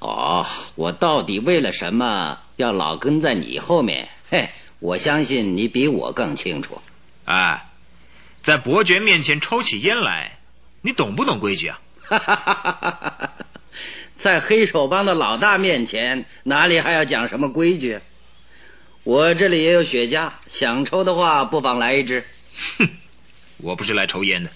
[0.01, 6.81] 哦，我到底为了什么要老跟在你后面？”嘿，我相信你比我更清楚。
[7.27, 7.68] 哎，
[8.49, 10.39] 在伯爵面前抽起烟来，
[10.81, 11.79] 你懂不懂规矩啊？
[14.17, 18.01] 在黑手帮的老大面前，哪里还要讲什么规矩？
[19.05, 22.25] 我这里也有雪茄，想抽的话，不妨来一支。
[22.79, 22.89] 哼，
[23.59, 24.49] 我不是来抽烟的。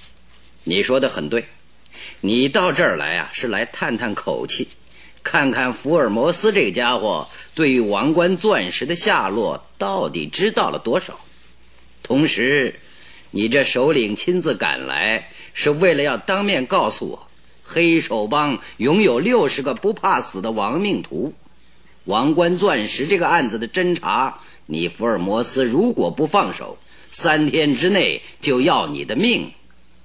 [0.64, 1.44] 你说的很对，
[2.22, 4.68] 你到这儿来啊，是来探探口气。
[5.22, 11.20] 看看福尔摩斯这个家伙对于王冠钻石的下落到底知道了多少？
[12.02, 12.80] 同时，
[13.34, 17.28] 你这首领亲自赶来是为了要当面告诉我，
[17.64, 21.32] 黑手帮拥有六十个不怕死的亡命徒。
[22.04, 26.76] 王冠钻石这个案子的侦查，你福尔摩斯如果不放手，
[27.10, 29.52] 三天之内就要你的命，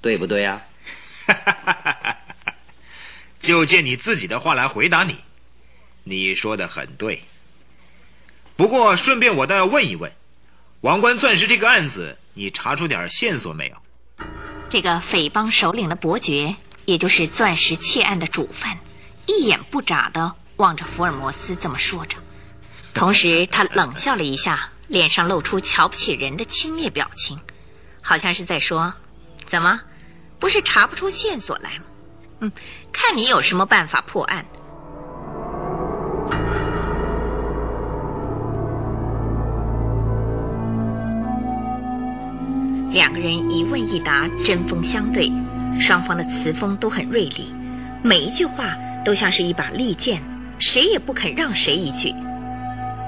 [0.02, 0.64] 对不对呀？
[3.42, 5.18] 就借你自己的话来回答你，
[6.06, 7.24] 你说的很对。
[8.56, 10.14] 不过顺便我倒要问一问，
[10.80, 13.76] 王冠钻石这个案子，你查出点线索没有？
[14.70, 18.78] 这个匪帮首领的伯爵，也就是钻石窃案的主犯，
[19.26, 22.18] 一眼不眨的望着福尔摩斯这么说着，
[22.94, 27.40] 同时他冷笑了一下，脸上露出瞧不起人的轻蔑表情，
[28.04, 28.94] 好像是在说
[29.48, 29.82] ：“怎么，
[30.38, 31.86] 不是查不出线索来吗？”
[32.42, 32.52] 嗯，
[32.92, 34.46] 看你有什么办法破案。
[42.92, 45.32] 两个人一问一答，针锋相对，
[45.80, 47.54] 双方的词锋都很锐利，
[48.02, 50.22] 每一句话都像是一把利剑，
[50.58, 52.14] 谁也不肯让谁一句。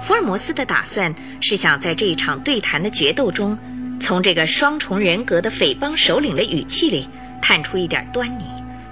[0.05, 3.57] 福尔摩斯的打算是想在这一场对谈的决斗中，
[3.99, 7.09] 从这个双重人格的匪帮首领的语气里
[7.41, 8.45] 探出一点端倪，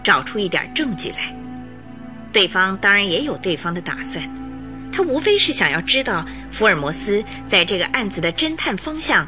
[0.03, 1.35] 找出一点证据来。
[2.31, 4.29] 对方当然也有对方的打算，
[4.91, 9.27] 他无非是想要知道福尔摩斯在这个案子的侦探方向，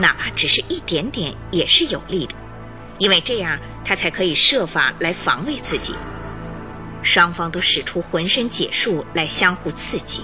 [0.00, 2.34] 哪怕只是一点点也是有利的，
[2.98, 5.94] 因为这样他才可以设法来防卫自己。
[7.02, 10.22] 双方都使出浑身解数来相互刺激，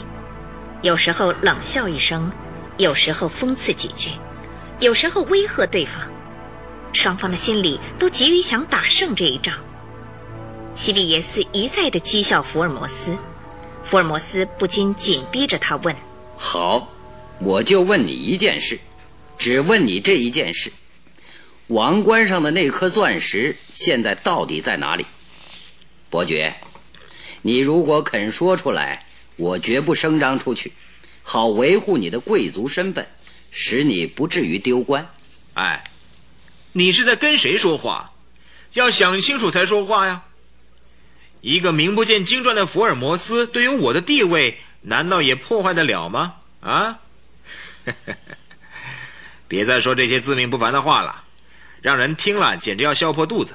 [0.82, 2.32] 有时候冷笑一声，
[2.78, 4.10] 有时候讽刺几句，
[4.80, 5.94] 有时候威吓对方。
[6.92, 9.54] 双方的心里都急于想打胜这一仗。
[10.74, 13.16] 西比耶斯一再的讥笑福尔摩斯，
[13.82, 15.94] 福尔摩斯不禁紧逼着他问
[16.36, 16.88] ：“好，
[17.38, 18.78] 我就问你一件事，
[19.38, 20.72] 只问你这一件事：
[21.66, 25.06] 王冠上的那颗钻石现在到底在哪里？”
[26.10, 26.54] 伯爵。
[27.42, 30.72] 你如果肯说出来，我绝不声张出去，
[31.22, 33.06] 好维护你的贵族身份，
[33.52, 35.08] 使你不至于丢官。
[35.54, 35.84] 哎，
[36.72, 38.12] 你是在跟谁说话？
[38.72, 40.24] 要想清楚才说话呀。
[41.40, 46.34] 一个名不见经传的福尔摩斯，对于我的地位，难道也破坏得了吗？
[46.60, 46.98] 啊！
[49.48, 51.24] 别再说这些自命不凡的话了，
[51.82, 53.54] 让人听了简直要笑破肚子。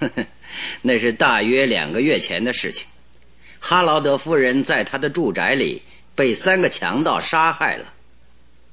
[0.82, 2.86] 那是大约两个月前的事情。
[3.60, 5.82] 哈劳德夫人在他的住宅里
[6.14, 7.86] 被三个强盗杀害了，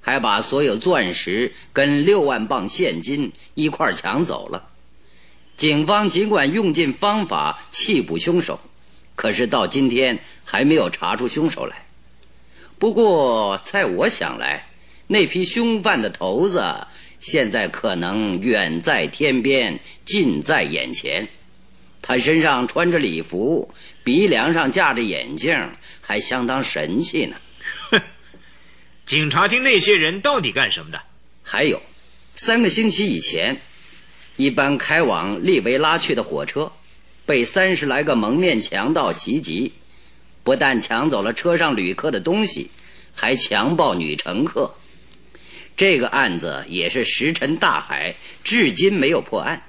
[0.02, 4.68] 还把所有钻石跟六万磅现金一块抢走了。
[5.56, 8.60] 警方尽管用尽方法缉捕凶手，
[9.16, 11.86] 可是到今天还没有查出凶手来。
[12.80, 14.69] 不过，在我想来，
[15.12, 16.64] 那批凶犯的头子
[17.20, 21.28] 现在可能远在天边，近在眼前。
[22.00, 23.74] 他身上穿着礼服。
[24.04, 25.56] 鼻梁上架着眼镜，
[26.00, 27.36] 还相当神气呢。
[27.90, 28.00] 哼，
[29.08, 31.02] 警察厅那些人到底干什么的？
[31.42, 31.82] 还有，
[32.36, 33.60] 三个星期以前，
[34.38, 36.72] 一班开往利维拉去的火车，
[37.26, 39.74] 被三十来个蒙面强盗袭击，
[40.44, 42.70] 不但抢走了车上旅客的东西，
[43.16, 44.72] 还强暴女乘客。
[45.80, 48.14] 这个案子也是石沉大海，
[48.44, 49.64] 至今没有破案，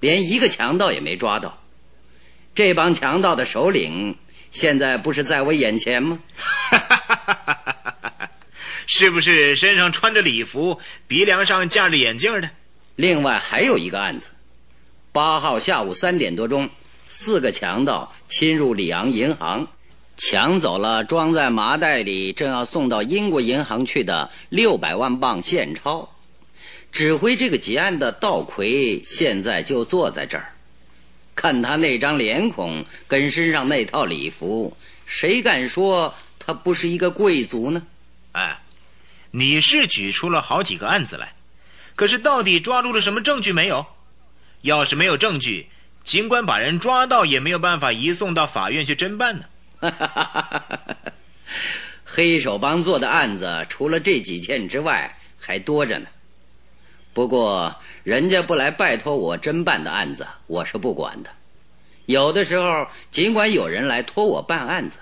[0.00, 1.62] 连一个强盗也没抓到。
[2.54, 4.16] 这帮强盗的首领
[4.50, 6.18] 现在不是在我眼前吗？
[8.86, 12.48] 是不是身上穿着礼服，鼻梁上架着眼镜的？
[12.94, 14.28] 另外还有一个案子：
[15.12, 16.70] 八号下午三点多钟，
[17.08, 19.68] 四个强盗侵入里昂银行，
[20.16, 26.12] 抢走了装在麻袋里正要送到英国银行去的六百万镑现钞。
[26.90, 30.52] 指挥这个劫案的道奎现在就坐在这儿。
[31.34, 34.74] 看他那张脸孔跟身上那套礼服，
[35.04, 37.82] 谁敢说他不是一个贵族呢？
[38.32, 38.58] 哎，
[39.32, 41.34] 你是举出了好几个案子来，
[41.94, 43.84] 可是到底抓住了什么证据没有？
[44.62, 45.66] 要是没有证据，
[46.02, 49.44] 尽管把人抓到，也没有办法移送到法院去侦办呢。
[52.04, 56.06] 黑手帮做的案子，除了这几件之外，还多着呢。
[57.12, 61.30] 不过，人家不来拜托我侦办的案子，我是不管的。
[62.06, 64.98] 有的时候，尽管有人来托我办案子，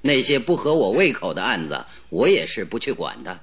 [0.00, 3.38] 那些不合我胃口的案子，我也是不去管的。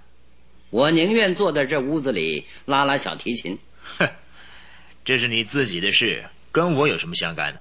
[0.70, 3.58] 我宁愿坐在这屋子里拉拉小提琴。
[3.98, 4.10] 哼，
[5.06, 7.60] 这是你自己的事，跟我有什么相干呢？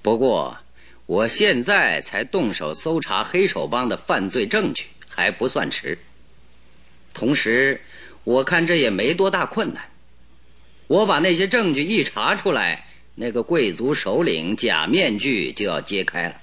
[0.00, 0.56] 不过，
[1.06, 5.98] 我现在才动手搜查黑手帮的犯罪证据，还不算迟。
[7.12, 7.80] 同时。
[8.24, 9.82] 我看这也没多大困难，
[10.86, 12.86] 我把那些证据一查出来，
[13.16, 16.40] 那个贵族首领假面具就要揭开了，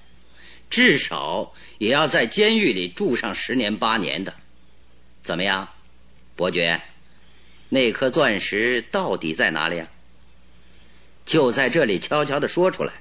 [0.70, 4.34] 至少也要在监狱里住上十年八年的。
[5.24, 5.70] 怎么样，
[6.36, 6.82] 伯爵？
[7.70, 9.88] 那颗钻石到底在哪里啊？
[11.26, 12.92] 就在这里悄悄的说出来，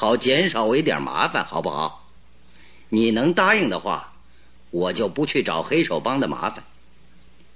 [0.00, 2.08] 好减少我一点麻烦，好不好？
[2.88, 4.12] 你能答应的话，
[4.70, 6.62] 我就不去找黑手帮的麻烦。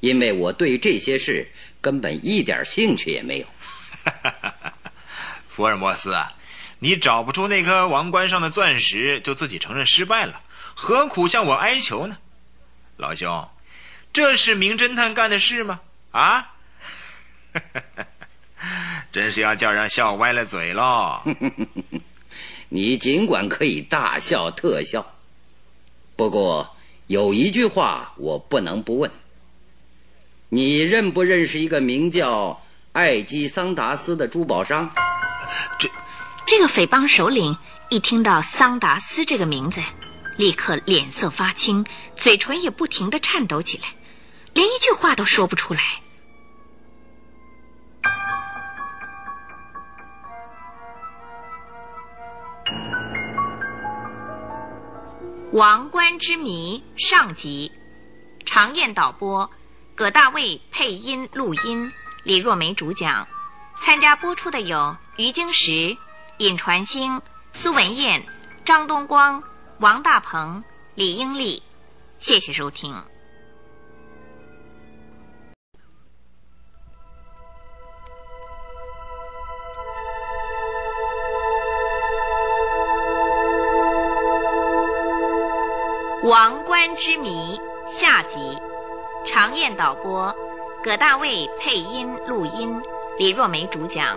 [0.01, 1.49] 因为我对这些事
[1.80, 3.47] 根本一点兴趣也没有。
[5.49, 6.12] 福尔摩斯，
[6.80, 10.40] 你找不出那颗王冠上的钻石，就自己承认失败了，
[10.74, 12.18] 何苦向我哀求呢？
[12.97, 13.49] 老兄，
[14.12, 15.78] 这是名侦探干的事吗？
[16.11, 16.55] 啊？
[19.12, 21.22] 真是要叫人笑歪了嘴喽！
[22.74, 25.14] 你尽管可以大笑特笑，
[26.16, 26.74] 不过
[27.06, 29.10] 有一句话我不能不问。
[30.48, 32.62] 你认不认识一个名叫
[32.92, 34.90] 艾基桑达斯的珠宝商？
[35.78, 35.90] 这，
[36.46, 37.58] 这个匪帮首领
[37.90, 39.82] 一听到桑达斯这个名字，
[40.38, 41.84] 立刻脸色发青，
[42.16, 43.88] 嘴唇也不停的颤抖起来，
[44.54, 46.00] 连一句话都说不出来。
[55.53, 57.70] 王冠之谜上集，
[58.46, 59.50] 常燕导播，
[59.94, 61.92] 葛大卫配音录音，
[62.22, 63.28] 李若梅主讲。
[63.82, 65.94] 参加播出的有于晶石、
[66.38, 67.20] 尹传星、
[67.53, 68.26] 苏文燕、
[68.64, 69.42] 张东光、
[69.78, 71.62] 王大鹏、李英丽。
[72.18, 72.94] 谢谢收听。
[86.24, 87.60] 《王冠之谜》
[87.92, 88.56] 下集，
[89.26, 90.32] 常燕导播，
[90.80, 92.80] 葛大卫配音录音，
[93.18, 94.16] 李若梅主讲。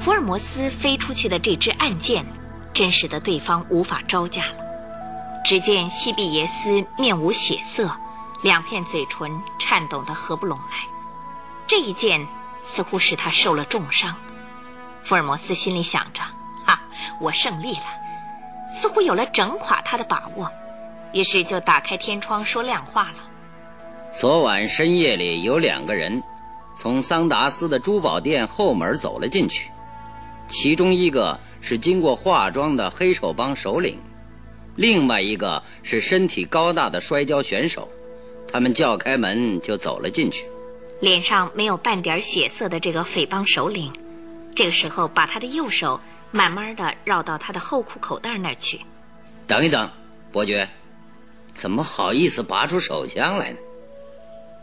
[0.00, 2.24] 福尔摩斯飞出去的这支暗箭，
[2.72, 4.54] 真使得对方无法招架了。
[5.44, 7.90] 只见西比耶斯面无血色。
[8.42, 10.86] 两片嘴唇颤抖得合不拢来，
[11.66, 12.26] 这一剑
[12.64, 14.14] 似乎使他受了重伤。
[15.02, 16.22] 福尔摩斯心里想着
[16.64, 16.80] ：“哈，
[17.20, 17.86] 我胜利了，
[18.80, 20.50] 似乎有了整垮他的把握。”
[21.12, 23.16] 于是就打开天窗说亮话了
[24.12, 26.22] ：“昨晚深夜里有两个人
[26.76, 29.70] 从桑达斯的珠宝店后门走了进去，
[30.46, 33.98] 其中一个是经过化妆的黑手帮首领，
[34.76, 37.88] 另外一个是身体高大的摔跤选手。”
[38.50, 40.44] 他们叫开门就走了进去，
[41.00, 43.92] 脸上没有半点血色的这个匪帮首领，
[44.54, 48.80] 这个时候把他的右手慢慢的绕到他的后裤口袋那儿去。
[49.46, 49.88] 等一等，
[50.32, 50.68] 伯爵，
[51.54, 53.58] 怎么好意思拔出手枪来呢？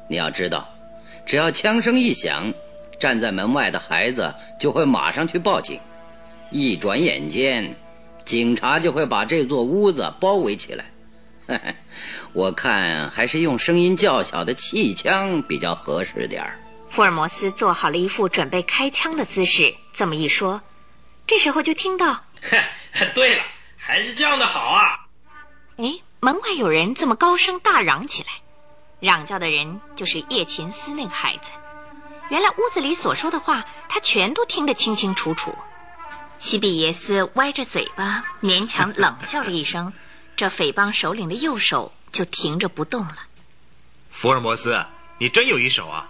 [0.09, 0.67] 你要知道，
[1.25, 2.53] 只要枪声一响，
[2.99, 5.79] 站在门外的孩子就会马上去报警，
[6.49, 7.75] 一转眼间，
[8.25, 10.85] 警察就会把这座屋子包围起来。
[12.35, 16.59] 我看还是用声音较小的气枪比较合适点儿。
[16.89, 20.61] 福尔摩斯做好了一副准备开枪的姿势，这么一说，
[21.25, 22.25] 这时候就听到：
[23.15, 23.43] “对了，
[23.77, 25.07] 还是这样的好啊！”
[25.79, 28.27] 哎，门外有人这么高声大嚷起来，
[28.99, 31.51] 嚷叫的人就是叶琴斯那个孩子。
[32.27, 35.55] 原来屋子里所说的话，他全都听得清清楚楚。
[36.37, 39.93] 西比耶斯歪着嘴巴，勉强冷笑了一声，
[40.35, 41.93] 这匪帮首领的右手。
[42.15, 43.17] 就停着不动了。
[44.09, 44.85] 福尔摩斯，
[45.17, 46.09] 你真有一手啊！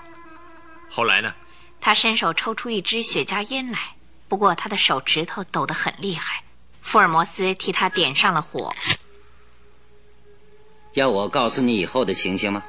[0.87, 1.33] 后来呢？
[1.81, 3.95] 他伸手抽出一支雪茄烟来，
[4.27, 6.43] 不过他的手指头抖得很厉害。
[6.83, 8.75] 福尔摩斯替他点上了火。
[10.93, 12.61] 要我告诉你以后的情形吗？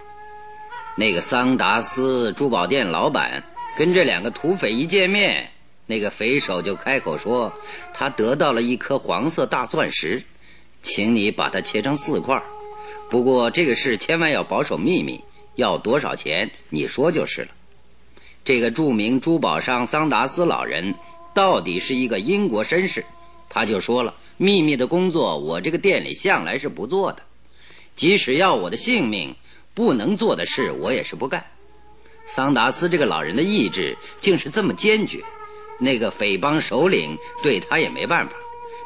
[0.97, 3.45] 那个桑达斯珠宝店老板
[3.77, 5.53] 跟这两个土匪一见面，
[5.85, 7.53] 那个匪首就开口说，
[7.93, 10.25] 他得到了一颗黄色大钻石，
[10.83, 12.43] 请你把它切成四块。
[13.09, 15.21] 不过这个事千万要保守秘密，
[15.55, 17.49] 要多少钱你说就是了。
[18.45, 20.95] 这个著名珠宝商桑达斯老人
[21.35, 23.05] 到底是一个英国绅士，
[23.49, 27.23] 他就说了，秘密的工作我这个店里向来是不做的，
[27.95, 29.35] 即使要我的性命，
[29.73, 31.45] 不能做的事我也是不干。
[32.27, 35.23] 桑达斯这个老人的意志竟是这么坚决，
[35.79, 38.35] 那个匪帮首领对他也没办法，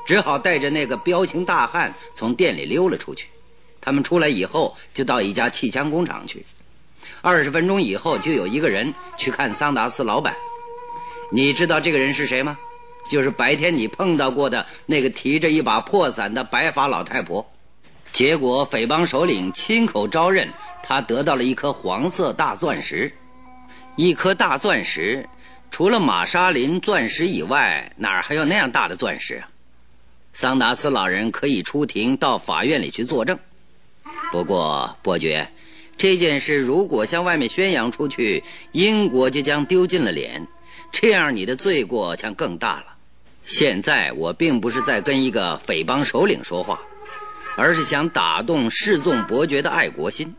[0.07, 3.29] 只好带着那个彪形大汉从店里溜了出去。
[3.81, 6.45] 他们出来以后，就到一家气枪工厂去。
[7.23, 10.35] 二十分钟以后，就有一个人去看桑达斯老板。
[11.33, 12.59] 你知道这个人是谁吗？
[13.11, 17.45] 就是白天你碰到过的那个提着一把破伞的白发老太婆。
[18.13, 20.49] 结果匪帮首领亲口招认，
[20.83, 23.13] 他得到了一颗黄色大钻石。
[23.97, 25.29] 一颗大钻石，
[25.71, 29.49] 除了玛莎琳钻石以外，哪儿还有那样大的钻石啊？
[30.33, 33.39] 桑达斯老人可以出庭到法院里去作证。
[34.33, 35.49] 不过，伯爵，
[35.97, 38.43] 这件事如果向外面宣扬出去，
[38.73, 40.47] 英国就将丢尽了脸，
[40.93, 42.85] 这样你的罪过将更大了。
[43.45, 46.81] 现在我并不是在跟一个匪帮首领说话，
[47.57, 50.35] 而是想打动侍纵伯爵的爱国心。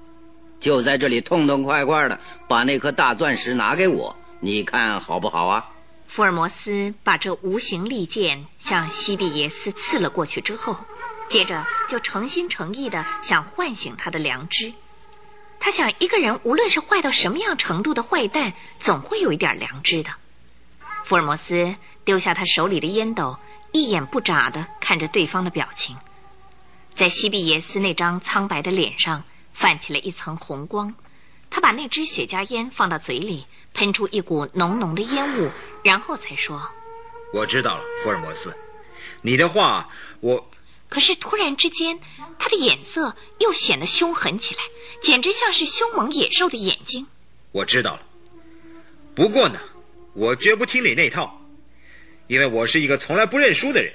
[0.59, 5.69] 就在这里痛痛快快的把那颗大钻石拿给我，你看好不好啊？
[6.07, 10.75] 福尔摩斯把这无形利剑向西比耶斯刺了过去之后。
[11.31, 14.73] 接着就诚心诚意的想唤醒他的良知，
[15.61, 20.11] 他想一个人无论是坏到什么样程度的坏蛋，总会有一点良知的。
[21.05, 21.73] 福尔摩斯
[22.03, 23.37] 丢下他手里的烟斗，
[23.71, 25.95] 一眼不眨的看着对方的表情，
[26.93, 29.23] 在西比耶斯那张苍白的脸上
[29.53, 30.95] 泛起了一层红光，
[31.49, 35.49] 他把那支雪茄烟放到嘴里，喷出一股浓浓的烟雾，
[35.81, 36.69] 然后才说
[37.33, 38.53] ：“我知道了，福尔摩斯，
[39.21, 39.87] 你的话
[40.19, 40.45] 我……”
[40.91, 42.01] 可是突然之间，
[42.37, 44.61] 他的眼色又显得凶狠起来，
[45.01, 47.07] 简直像是凶猛野兽的眼睛。
[47.53, 48.01] 我知道了，
[49.15, 49.57] 不过呢，
[50.13, 51.41] 我绝不听你那套，
[52.27, 53.93] 因为我是一个从来不认输的人，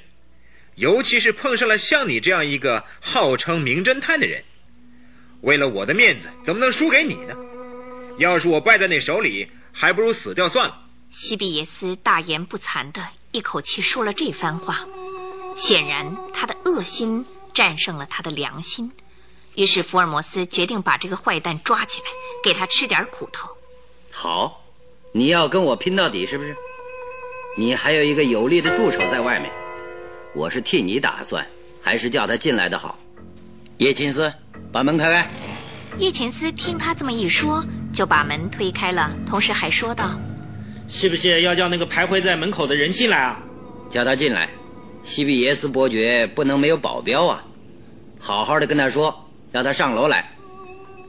[0.76, 4.42] 尤其是碰上了像你这样一个号称名侦探的人。
[5.42, 7.36] 为了我的面子，怎么能输给你呢？
[8.16, 10.82] 要是我败在你手里，还不如死掉算了。
[11.10, 14.88] 西比耶斯大言不惭的一口气说了这番话，
[15.56, 18.92] 显然他的恶心战胜了他的良心。
[19.56, 22.06] 于是福尔摩斯决定把这个坏蛋抓起来，
[22.44, 23.48] 给他吃点苦头。
[24.12, 24.62] 好，
[25.12, 26.54] 你要跟我拼到底是不是？
[27.56, 29.50] 你还有一个有力的助手在外面，
[30.34, 31.44] 我是替你打算，
[31.82, 32.98] 还是叫他进来的好？
[33.78, 34.32] 叶琴斯。
[34.72, 35.30] 把门开开。
[35.96, 40.12] 叶琴斯听他这么一说，就把门推开了，同时还说道
[40.86, 43.40] ：“是不是要叫那个徘徊在门口的人进来啊？
[43.88, 44.50] 叫他进来。
[45.06, 47.44] 西比耶斯伯爵不能没有保镖啊！
[48.18, 50.32] 好好的跟他说，让他上楼来。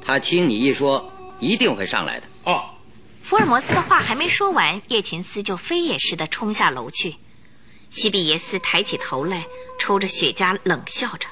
[0.06, 2.64] 他听你一说，一定会上来的。”哦。
[3.24, 7.16] 福尔摩斯的话还没说完，叶琴斯就飞也似的冲下楼去。
[7.90, 9.48] 西比耶斯抬起头来，
[9.80, 11.28] 抽着雪茄，冷笑着。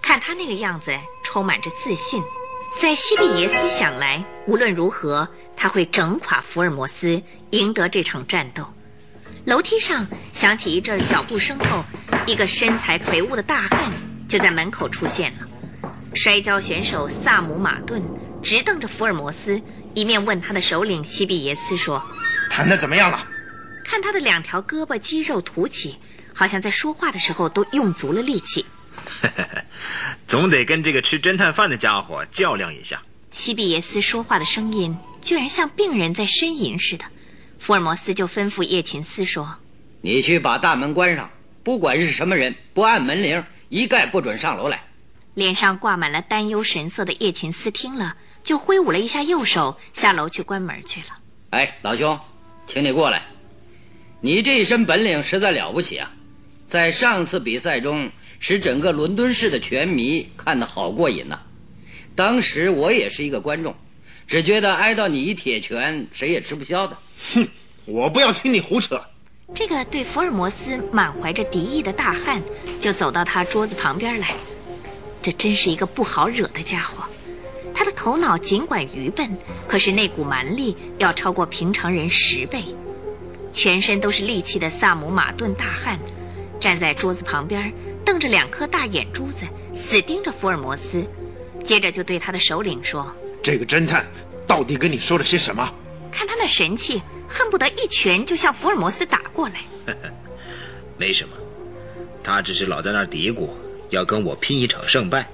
[0.00, 2.22] 看他那个样子，充满着自信。
[2.80, 8.64] 在西比耶斯想来，无论如何，他会整垮福尔摩斯，赢得这场战斗。
[9.48, 11.82] 楼梯上响起一阵脚步声后，
[12.26, 13.90] 一个身材魁梧的大汉
[14.28, 15.48] 就在门口出现了。
[16.14, 18.02] 摔跤选手萨姆马顿
[18.42, 19.62] 直瞪着福尔摩斯，
[19.94, 22.04] 一面问他的首领西比耶斯说
[22.52, 23.26] ：“谈的怎么样了？”
[23.86, 25.96] 看他的两条胳膊肌肉凸起，
[26.34, 28.66] 好像在说话的时候都用足了力气。
[30.28, 33.00] 总得跟这个吃侦探饭的家伙较量一下。
[33.30, 37.06] 西比耶斯说话的声音居然像病人在呻吟似的。
[37.58, 39.56] 福尔摩斯就吩咐叶琴斯说
[40.00, 41.30] ：“你去把大门关上，
[41.62, 44.82] 不管是什么人，不按门铃，一概不准上楼来。”
[45.34, 51.06] 脸上挂满了担忧神色的叶琴斯听了，就挥舞了一下右手，下楼去关门去了。
[51.50, 52.18] 哎，老兄，
[52.66, 53.22] 请你过来。
[54.20, 56.12] 你这一身本领实在了不起啊，
[56.66, 58.10] 在上次比赛中。
[58.40, 61.40] 使整个伦敦市的拳迷看得好过瘾呐！
[62.14, 63.74] 当时我也是一个观众，
[64.28, 66.96] 只觉得挨到你一铁拳，谁也吃不消的。
[67.34, 67.48] 哼，
[67.84, 69.00] 我不要听你胡扯！
[69.54, 72.42] 这个对福尔摩斯满怀着敌意的大汉
[72.78, 74.36] 就走到他桌子旁边来。
[75.22, 77.04] 这真是一个不好惹的家伙。
[77.74, 79.30] 他的头脑尽管愚笨，
[79.66, 82.62] 可是那股蛮力要超过平常人十倍。
[83.52, 85.98] 全身都是力气的萨姆马顿大汉
[86.60, 87.72] 站在桌子旁边。
[88.04, 89.44] 瞪着两颗大眼珠子，
[89.74, 91.04] 死盯着福尔摩斯，
[91.62, 93.14] 接着就对他的首领说
[93.44, 94.06] ：“这个侦探
[94.46, 95.70] 到底跟你说了些什么？
[96.10, 99.60] 看他那神气，恨不得一拳就向福尔摩斯打过来。
[100.98, 101.36] ”没什么，
[102.22, 103.48] 他只是老在那儿嘀咕，
[103.90, 105.28] 要跟我拼一场胜败。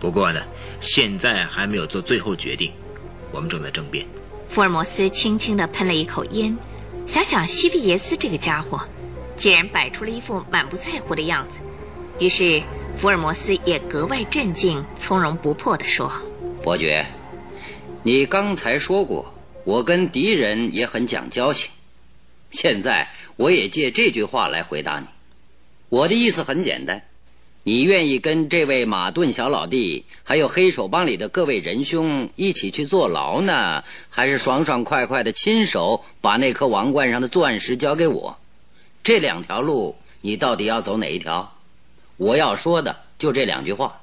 [0.00, 0.42] 不过呢，
[0.80, 2.72] 现在还没有做最后决定，
[3.30, 4.06] 我们正在争辩。
[4.48, 6.56] 福尔摩斯轻轻地喷了一口烟，
[7.06, 8.80] 想想西比耶斯这个家伙，
[9.36, 11.58] 竟然摆出了一副满不在乎的样子。
[12.20, 12.62] 于是，
[12.96, 16.12] 福尔摩斯也格外镇静、从容不迫地说
[16.62, 17.04] ：“伯爵，
[18.04, 19.33] 你刚才说过，
[19.64, 21.70] 我跟敌人也很讲交情。
[22.50, 25.06] 现在，我也借这句话来回答你。
[25.88, 27.02] 我的意思很简单：
[27.62, 38.38] 你愿意跟这位马顿小老弟，还有黑手帮里的各位仁兄一起去坐牢呢，还是爽爽快快的亲手把那颗王冠上的钻石交给我？
[39.02, 41.56] 这两条路，你到底要走哪一条？”
[42.16, 44.00] 我要说的就这两句话，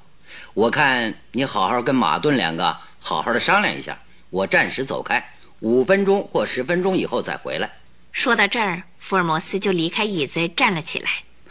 [0.52, 5.31] 我看你好好跟马顿两个好好的商量一下，我暂时走开，
[5.62, 7.70] 五分钟或十分钟以后再回来。
[8.10, 11.10] 说到这儿，福尔摩斯就离开椅子站了起来。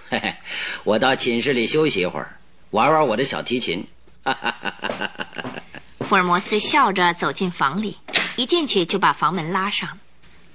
[0.09, 0.35] 嘿嘿，
[0.83, 2.37] 我到寝室里休息一会儿，
[2.71, 3.87] 玩玩我的小提琴。
[6.07, 7.97] 福尔摩斯笑着走进房里，
[8.35, 9.97] 一进去就把房门拉上，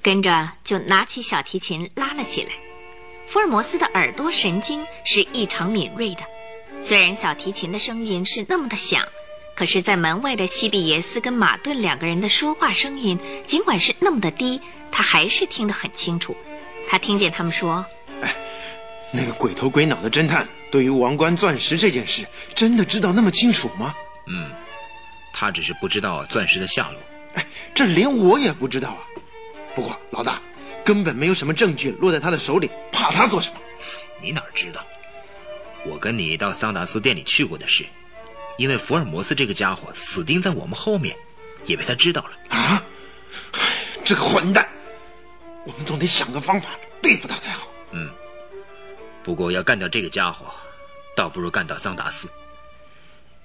[0.03, 2.51] 跟着就拿起小提琴拉了起来。
[3.27, 6.21] 福尔摩斯的耳朵神经是异常敏锐的，
[6.83, 9.03] 虽然小提琴的声音是那么的响，
[9.57, 14.61] 可是，在门外的西比耶斯跟马顿两个人的说话声音，尽管是那么的低，
[14.93, 16.37] 他还是听得很清楚。
[16.87, 17.85] 他听见他们说
[18.21, 18.37] ：“哎，
[19.11, 23.95] 那个鬼头鬼脑的侦探对于王冠钻石这件事，真的知道那么清楚吗
[24.29, 24.53] ？”“嗯，
[25.33, 27.01] 他只是不知道钻石的下落。
[27.35, 29.01] ”“哎，这连我也不知道啊。
[29.75, 30.41] 不过，老大。”
[30.85, 33.57] 根本没有什么证据落在他的手里，怕他做什么？
[34.23, 34.87] 你哪知道？
[35.85, 37.85] 我跟你到桑达斯店里去过的事，
[38.57, 41.17] 因为福尔摩斯这个家伙死盯在我们后面，
[41.65, 42.57] 也被他知道了。
[42.57, 42.83] 啊！
[44.05, 44.69] 这个混蛋，
[45.65, 46.71] 我们总得想个方法
[47.03, 47.67] 对付他才好。
[47.91, 48.09] 嗯，
[49.25, 50.47] 不过要干掉这个家伙，
[51.17, 52.29] 倒不如干掉桑达斯，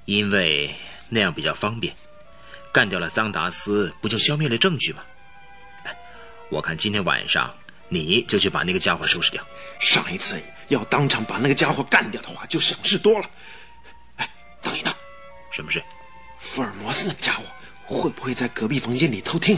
[0.05, 0.74] 因为
[1.09, 1.95] 那样比较方便。
[2.72, 5.03] 干掉了桑达斯，不就消灭了证据吗？
[5.84, 5.97] 哎，
[6.49, 7.53] 我看今天晚上
[7.89, 9.43] 你就去把那个家伙收拾掉。
[9.80, 13.30] 上一次要当场把那个家伙干掉的话，就省事多了。
[14.18, 14.30] 哎，
[14.62, 14.93] 等一等，
[15.52, 15.84] 什么事？
[16.39, 17.43] 福尔摩斯那家伙
[17.86, 19.58] 会不会在隔壁房间里偷听？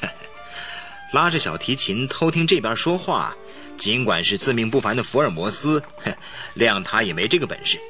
[1.12, 3.34] 拉着小提琴偷听这边说话，
[3.76, 5.82] 尽管是自命不凡的福尔摩斯，
[6.56, 7.80] 谅他也没这个本事。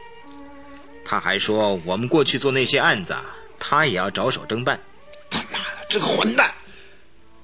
[1.05, 3.17] 他还说，我们过去做那些案子。
[3.65, 4.81] 他也要着手侦办，
[5.31, 6.53] 他妈的，这个混蛋！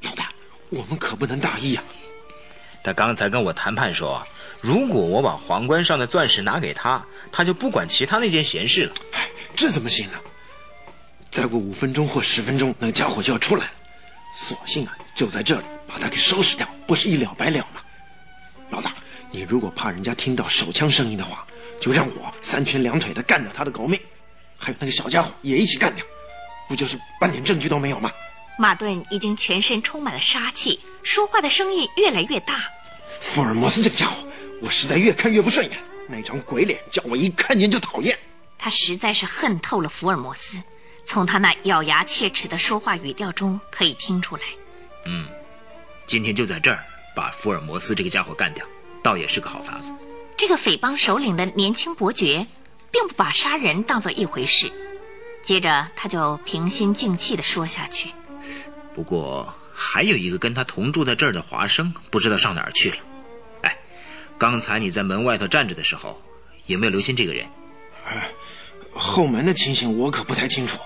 [0.02, 0.32] 老大，
[0.68, 1.84] 我们可不能大意啊！
[2.82, 4.26] 他刚才跟我谈判说，
[4.60, 8.92] 如果我把皇冠上的钻石拿给他，他就不管其他那件闲事了。
[9.58, 10.18] 哎，这怎么行呢？
[11.32, 13.72] 再过五分钟或十分钟，那个家伙就要出来了。
[14.32, 17.80] 索性啊，就在这里把他给收拾掉，不是一了百了吗？
[18.70, 18.94] 老大，
[19.32, 21.44] 你如果怕人家听到手枪声音的话，
[21.80, 23.98] 就让我三拳两腿的干掉他的狗命。
[24.56, 26.04] 还有那个小家伙也一起干掉，
[26.68, 28.12] 不就是半点证据都没有吗？
[28.58, 32.62] 马顿已经全身充满了杀气，说话的声音越来越大。
[33.20, 34.24] 福尔摩斯这个家伙，
[34.62, 35.76] 我实在越看越不顺眼，
[36.08, 38.16] 那张鬼脸叫我一看见就讨厌。
[38.58, 40.60] 他实在是恨透了福尔摩斯，
[41.04, 44.42] 从他那咬牙切齿的说话语调中可以听出来。
[45.06, 45.26] 嗯，
[46.06, 46.84] 今天就在这儿
[47.14, 48.66] 把福尔摩斯这个家伙干掉，
[49.02, 49.92] 倒也是个好法子。
[50.36, 52.46] 这个匪帮首领的年轻伯爵。
[52.90, 54.72] 并不把杀人当做一回事，
[55.42, 58.10] 接着他就平心静气地说下去。
[58.94, 62.96] 不过还有一个跟他同住在这儿的华生，不知道上哪儿去了。
[63.60, 63.78] 哎，
[64.38, 66.18] 刚才你在门外头站着的时候，
[66.64, 67.46] 有没有留心这个人？
[68.06, 68.30] 哎，
[68.98, 70.78] 后门的情形我可不太清楚。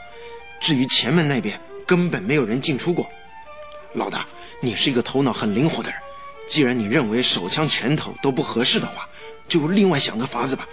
[0.60, 3.10] 至于前门那边，根本没有人进出过。
[3.94, 4.26] 老大，
[4.60, 5.98] 你是一个头脑很灵活的人，
[6.48, 9.08] 既然你认为手枪、拳头都不合适的话，
[9.48, 10.68] 就另外想个法子吧。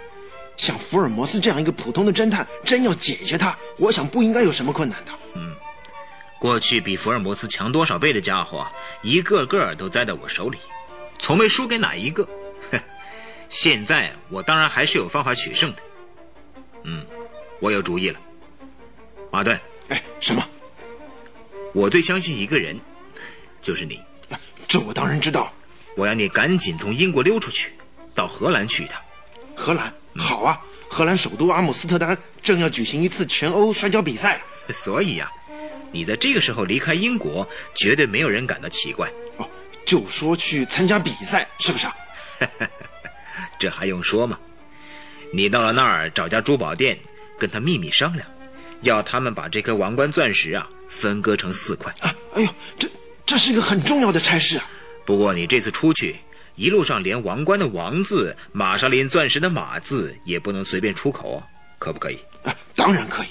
[0.56, 5.12] 像福尔摩斯这样一个普通的侦探，真要解决他，我想不应该有什么困难的。
[5.34, 5.56] 嗯，
[6.38, 8.66] 过去比福尔摩斯强多少倍的家伙，
[9.02, 10.58] 一个个都栽在我手里，
[11.18, 12.28] 从没输给哪一个。
[12.70, 12.78] 哼
[13.48, 15.82] 现在我当然还是有方法取胜的。
[16.84, 17.04] 嗯，
[17.60, 18.18] 我有主意了，
[19.30, 19.58] 马顿。
[19.88, 20.46] 哎，什么？
[21.72, 22.78] 我最相信一个人，
[23.60, 24.00] 就是你。
[24.66, 25.52] 这我当然知道。
[25.96, 27.72] 我要你赶紧从英国溜出去，
[28.14, 29.00] 到荷兰去一趟。
[29.54, 29.92] 荷兰。
[30.16, 34.40] 好啊，荷兰首都阿姆斯特丹正要举行一次全欧摔跤比赛，
[34.72, 35.30] 所以呀，
[35.92, 39.10] 你在这个时候离开英国，绝对没有人感到奇怪。
[39.36, 39.48] 哦，
[39.84, 41.86] 就说去参加比赛，是不是？
[43.58, 44.38] 这还用说吗？
[45.32, 46.98] 你到了那儿找家珠宝店，
[47.40, 48.28] 跟他秘密商量，
[48.82, 51.92] 要他们把这颗王冠钻石啊分割成四块。
[51.98, 52.88] 啊，哎呦，这
[53.26, 54.64] 这是一个很重要的差事啊。
[55.04, 56.20] 不过你这次出去。
[56.56, 61.42] 一路上连王冠的“王”字、玛莎琳钻石的“玛”字也不能随便出口，
[61.78, 62.18] 可不可以？
[62.42, 63.28] 啊，当然可以。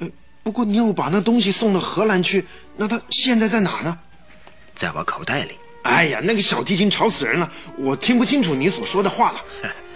[0.00, 0.08] 呃，
[0.42, 2.44] 不过你又把那东西送到荷兰去，
[2.76, 3.98] 那它现在在哪呢？
[4.74, 5.54] 在我口袋里。
[5.84, 9.40] 哎呀，那个小提琴吵死人了，我听不清楚你所说的话了。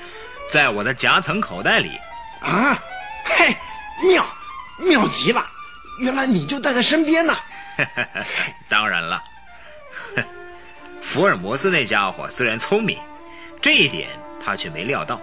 [0.50, 1.90] 在我的夹层口袋里。
[2.40, 2.82] 啊，
[3.24, 3.56] 嘿，
[4.06, 4.26] 妙，
[4.78, 5.44] 妙极了！
[6.00, 7.36] 原来你就带在身边呢。
[8.68, 9.22] 当然了。
[11.00, 12.98] 福尔摩斯那家伙虽然聪明，
[13.60, 14.08] 这一点
[14.44, 15.20] 他却没料到。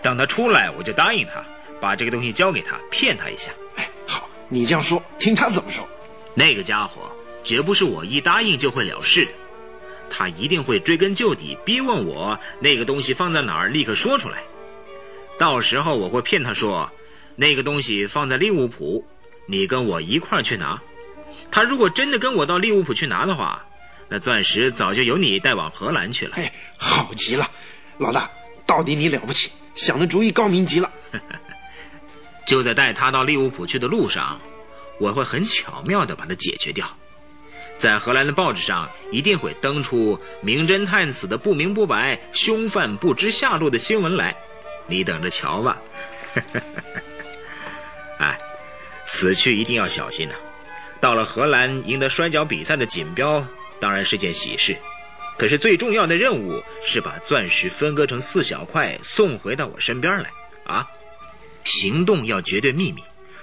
[0.00, 1.42] 等他出来，我就答应他，
[1.80, 3.50] 把这个东西交给他，骗他一下。
[3.76, 5.88] 哎，好，你这样说，听他怎么说。
[6.34, 7.10] 那个家伙
[7.42, 9.32] 绝不是我一答应就会了事的，
[10.08, 14.38] 他一定会追根究底，逼问我那个东西放在哪儿，立刻说出来。
[15.36, 16.90] 到时候我会骗他说，
[17.40, 19.06] 那个东西放在利物浦，
[19.46, 20.82] 你跟我一块儿去拿。
[21.50, 23.64] 他如果真的跟我到利物浦去拿的话。
[24.10, 26.32] 那钻石早就由你带往荷兰去了。
[26.36, 27.46] 哎，好极了，
[27.98, 28.30] 老大，
[28.64, 30.90] 到底你了不起，想的主意高明极了。
[32.48, 34.40] 就在带他到利物浦去的路上，
[34.98, 36.88] 我会很巧妙的把它解决掉。
[37.76, 44.34] 在荷兰的报纸上一定会登出名侦探死的不明不白，凶犯不知下落的新闻来，
[44.86, 45.76] 你等着瞧吧。
[49.08, 50.34] 此去一定要小心呐！
[51.00, 53.44] 到了荷兰，赢得摔跤比赛的锦标。
[53.80, 54.76] 当然是件喜事，
[55.38, 60.30] 可是最重要的任务是把钻石分割成四小块送回到我身边来
[60.64, 60.88] 啊！
[61.64, 63.02] 行动要绝对秘密，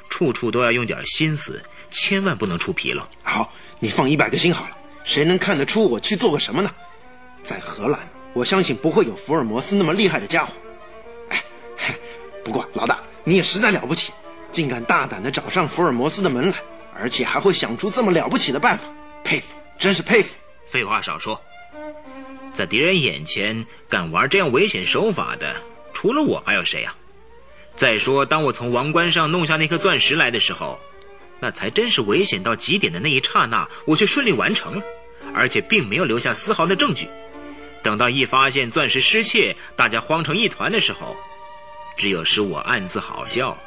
[0.10, 3.02] 处处都要用点心思，千万不能出纰漏。
[3.24, 4.72] 好，你放一百个心好了，
[5.06, 6.70] 谁能看得出我去做个什么呢？
[7.42, 8.00] 在荷兰，
[8.34, 10.54] 我相信不会有福尔摩斯那么厉害的家伙。
[11.30, 11.42] 哎，
[12.44, 14.12] 不过老大你也实在了不起，
[14.56, 16.56] 竟敢大胆的找上福尔摩斯的门来，
[16.98, 18.86] 而且还会想出这么了不起的办法，
[19.22, 19.48] 佩服，
[19.78, 20.34] 真是佩服。
[20.70, 21.42] 废话少说，
[22.54, 25.58] 在敌人眼前敢玩这样危险手法的，
[25.94, 26.96] 除了我还有谁呀？
[27.76, 30.80] 再说，当我从王冠上弄下那颗钻石来的时候，
[31.42, 34.84] 那才真是危险到极点的那一刹那，我却顺利完成了，
[35.34, 37.10] 而且并没有留下丝毫的证据。
[37.84, 41.14] 等到一发现钻石失窃，大家慌成一团的时候，
[41.98, 43.58] 只有使我暗自好笑。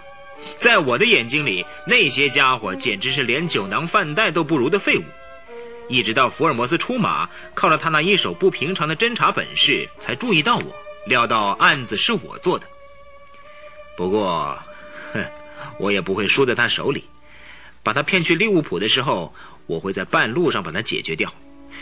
[0.56, 5.02] 在我的眼睛里，那些家伙简直是连酒囊饭袋都不如的废物。
[5.88, 10.76] 一直到福尔摩斯出马，靠了他那一手不平常的侦查本事，才注意到我，
[11.06, 12.66] 料到案子是我做的。
[13.96, 14.58] 不过，
[15.12, 15.24] 哼，
[15.78, 17.04] 我也不会输在他手里。
[17.82, 19.34] 把他骗去利物浦的时候，
[19.66, 21.32] 我会在半路上把他解决掉。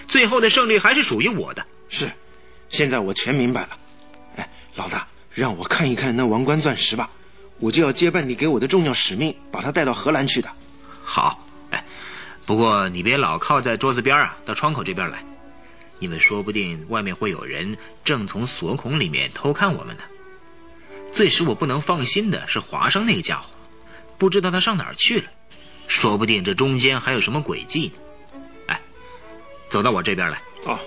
[0.06, 1.66] 最后的胜利还是属于我的。
[1.88, 2.08] 是，
[2.68, 3.78] 现在我全明白了。
[4.36, 7.10] 哎，老大，让我看一看那王冠钻石吧，
[7.58, 10.50] 我就要接办你给我的重要使命，把他带到荷兰去的。
[11.02, 11.84] 好，哎，
[12.44, 15.24] 不过你别老靠在桌子边啊，到窗口这边来，
[15.98, 20.02] 因为说不定外面会有人正从锁孔里面偷看我们呢。
[21.12, 23.46] 最使我不能放心的是华生那个家伙，
[24.18, 25.28] 不知道他上哪儿去了，
[25.88, 28.38] 说不定这中间还有什么诡计呢。
[28.66, 28.80] 哎，
[29.70, 30.42] 走到我这边来。
[30.64, 30.78] 哦。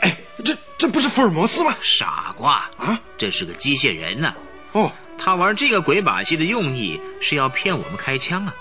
[0.00, 1.76] 哎，这这不是福尔摩斯吗？
[1.82, 2.98] 傻瓜啊！
[3.18, 4.34] 这是个机械人呢。
[4.72, 4.90] 哦，
[5.22, 8.54] 他玩这个鬼把戏的用意是要骗我们开枪啊。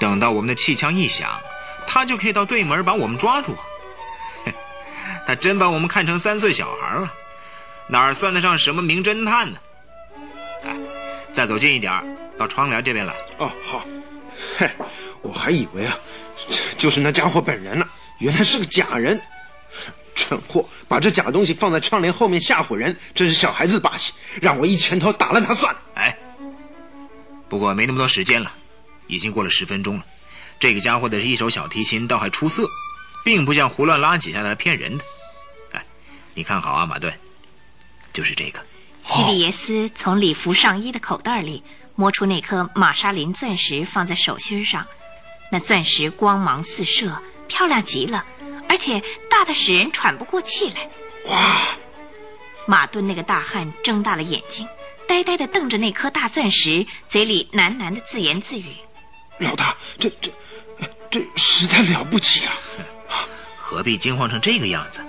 [0.00, 1.40] 等到我们的气枪一响，
[1.86, 3.54] 他就可以到对门把我们抓住。
[5.26, 7.12] 他真把我们看成三岁小孩了。
[7.86, 9.58] 哪算得上什么名侦探呢？
[10.64, 10.76] 哎，
[11.32, 11.92] 再走近一点
[12.38, 13.14] 到窗帘这边来。
[13.38, 13.84] 哦，好。
[14.56, 14.68] 嘿，
[15.22, 15.96] 我还以为啊，
[16.76, 17.86] 就是那家伙本人呢，
[18.18, 19.20] 原来是个假人。
[20.20, 24.12] 蠢货，把这假东西放在窗帘后面吓唬人，真是小孩子把戏。
[24.42, 25.80] 让我一拳头打烂他算了。
[25.94, 26.16] 哎，
[27.48, 28.52] 不过没那么多时间了，
[29.06, 30.04] 已经过了十分钟了。
[30.58, 32.68] 这个家伙的一手小提琴倒还出色，
[33.24, 35.04] 并不像胡乱拉几下来骗人的。
[35.72, 35.84] 哎，
[36.34, 37.12] 你看好啊，马顿。
[38.12, 38.60] 就是这个，
[39.02, 41.62] 西比耶斯从礼服上衣的口袋里
[41.94, 44.84] 摸出那颗玛莎琳钻石，放在手心上。
[45.52, 48.39] 那钻石光芒四射，漂亮极了，而
[48.80, 50.90] 且大的使人喘不过气来。
[51.26, 51.60] 哇！
[52.66, 54.66] 马顿那个大汉睁大了眼睛，
[55.06, 58.76] 呆呆的瞪着那颗大钻石，嘴里喃喃的自言自语
[59.38, 60.30] ：“老大，这这
[61.10, 62.54] 这实在了不起啊！
[63.58, 65.00] 何必惊慌成这个样子？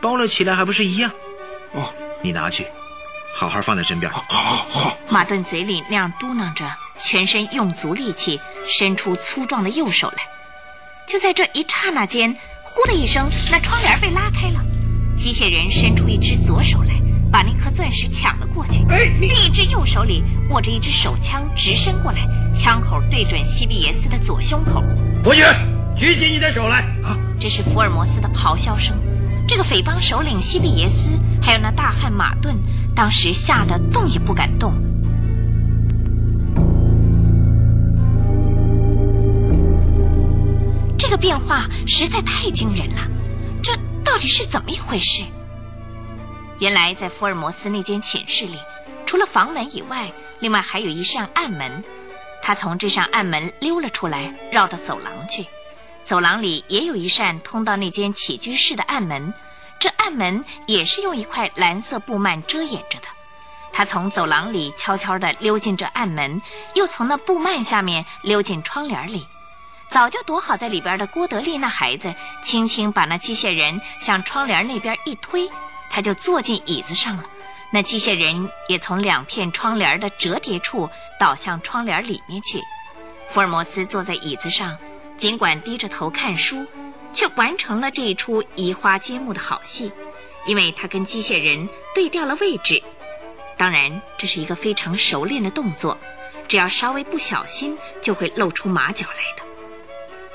[0.00, 1.10] 包了起来还不是一样？
[1.72, 1.92] 哦。”
[2.24, 2.64] 你拿去，
[3.34, 4.10] 好好放在身边。
[4.10, 4.96] 好，好，好。
[5.08, 6.64] 马顿嘴里那样嘟囔着，
[7.00, 10.22] 全身用足力气，伸出粗壮的右手来。
[11.04, 12.34] 就在这一刹那间，
[12.74, 14.64] 呼的一声，那窗帘被拉开了，
[15.14, 16.94] 机械人伸出一只左手来，
[17.30, 18.82] 把那颗钻石抢了过去。
[18.88, 24.82] 哎，另一只右手里握着一支手枪，直伸过来，枪口对准西比耶斯的左胸口。
[25.22, 25.44] 伯爵，
[25.94, 26.78] 举起你的手来！
[27.04, 28.96] 啊，这是福尔摩斯的咆哮声。
[29.46, 31.10] 这个匪帮首领西比耶斯，
[31.42, 32.56] 还有那大汉马顿，
[32.94, 34.72] 当时吓得动也不敢动。
[41.22, 43.06] 变化实在太惊人了，
[43.62, 45.22] 这到底是怎么一回事？
[46.58, 48.58] 原来在福尔摩斯那间寝室里，
[49.06, 50.10] 除了房门以外，
[50.40, 51.84] 另外还有一扇暗门。
[52.42, 55.46] 他从这扇暗门溜了出来，绕到走廊去。
[56.02, 59.32] 走廊里也有一扇通到那间起居室的暗门，
[59.78, 63.06] 这暗门也是用一块蓝色布幔遮掩着的。
[63.72, 66.42] 他从走廊里悄悄地溜进这暗门，
[66.74, 69.24] 又从那布幔下面溜进窗帘里。
[69.92, 75.50] 早就躲好在里边的郭德利那孩子，轻轻把那机械人向窗帘那边一推，
[75.90, 77.24] 他就坐进椅子上了。
[77.70, 80.88] 那机械人也从两片窗帘的折叠处
[81.20, 82.58] 倒向窗帘里面去。
[83.28, 84.76] 福尔摩斯坐在椅子上。
[85.18, 86.66] 尽管低着头看书，
[87.12, 89.92] 却完成了这一出移花接木的好戏，
[90.46, 92.82] 因为他跟机械人对调了位置。
[93.56, 95.96] 当然，这是一个非常熟练的动作，
[96.48, 99.41] 只要稍微不小心，就会露出马脚来的。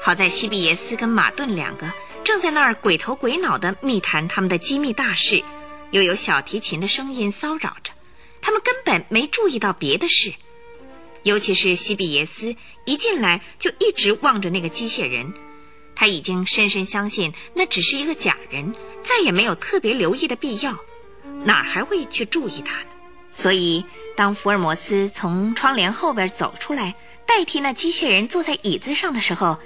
[0.02, 1.92] 好在西比耶斯跟马顿两个
[2.24, 5.44] 正在那儿鬼头鬼脑的密谈他们的机密大事，
[5.92, 7.92] 又有小提琴的声音骚扰着，
[8.42, 10.34] 他们根本没注意到别的事。
[11.24, 15.34] 尤其是西比耶斯一进来就一直望着那个机械人，
[15.94, 18.74] 他已经深深相信那只是一个假人，
[19.04, 20.78] 再也没有特别留意的必要，
[21.44, 22.90] 哪还会去注意他呢？
[23.34, 23.84] 所以，
[24.16, 26.96] 当福尔摩斯从窗帘后边走出来，
[27.26, 29.60] 代替那机械人坐在椅子上的时候，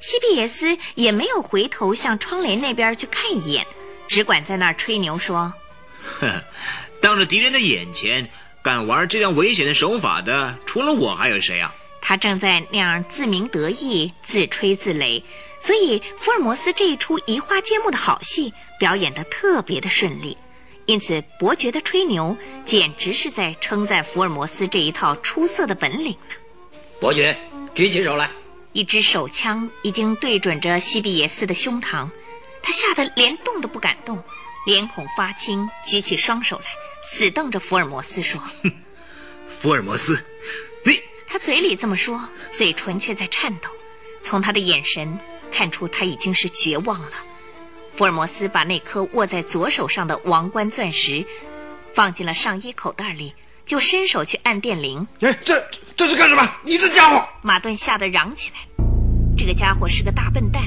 [0.00, 3.66] 西比耶斯也没有回头向窗帘那边去看一眼，
[4.06, 5.52] 只管在那儿吹牛说
[6.20, 6.42] ：“呵，
[7.00, 8.28] 当着敌人的眼前。”
[8.60, 11.72] 敢玩这样危险的手法的，除了我还有谁啊？
[12.02, 15.22] 他正在那样自鸣得意、自吹自擂，
[15.60, 20.36] 所以福尔摩斯这一出移花接木的好戏表演得特别的顺利。
[20.84, 22.36] 因此，伯爵的吹牛
[22.66, 26.34] 简直是在称赞福尔摩斯这一套出色的本领呢。
[27.00, 27.38] 伯爵，
[27.74, 28.28] 举起手来。
[28.78, 32.08] 一支手枪已经对准着西比耶斯的胸膛，
[32.62, 34.22] 他吓得连动都不敢动，
[34.66, 36.66] 脸孔发青，举起双手来，
[37.02, 38.70] 死瞪着福尔摩斯说：“哼，
[39.48, 40.24] 福尔摩斯，
[40.84, 43.68] 你……”他嘴里这么说，嘴唇却在颤抖。
[44.22, 45.18] 从他的眼神
[45.50, 47.10] 看出，他已经是绝望了。
[47.96, 51.26] 福尔摩斯把那颗握在左手上的王冠钻石
[51.94, 53.34] 放进了上衣口袋里，
[53.68, 55.06] 就伸手去按电铃。
[55.20, 55.62] 哎，这
[55.94, 56.42] 这是干什么？
[56.64, 57.22] 你这家伙！
[57.42, 58.84] 马顿吓得嚷起来。
[59.36, 60.62] 这个家伙是个大笨蛋，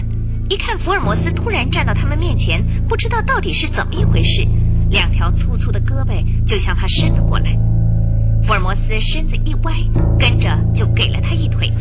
[0.51, 4.47] 一看福尔摩斯突然站到他们面前，不知道到底是怎么一回事，
[4.91, 7.57] 两条粗粗的胳膊就向他伸了过来。
[8.45, 9.73] 福尔摩斯身子一歪，
[10.19, 11.73] 跟着就给了他一腿。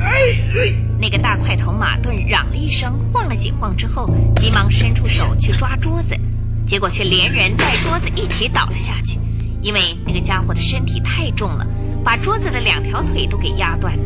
[0.99, 6.19] 那个大块头马顿嚷了一声，晃了几晃之后，急忙伸出手去抓桌子，
[6.67, 9.19] 结果却连人带桌子一起倒了下去。
[9.63, 11.67] 因为那个家伙的身体太重了，
[12.05, 14.05] 把桌子的两条腿都给压断了。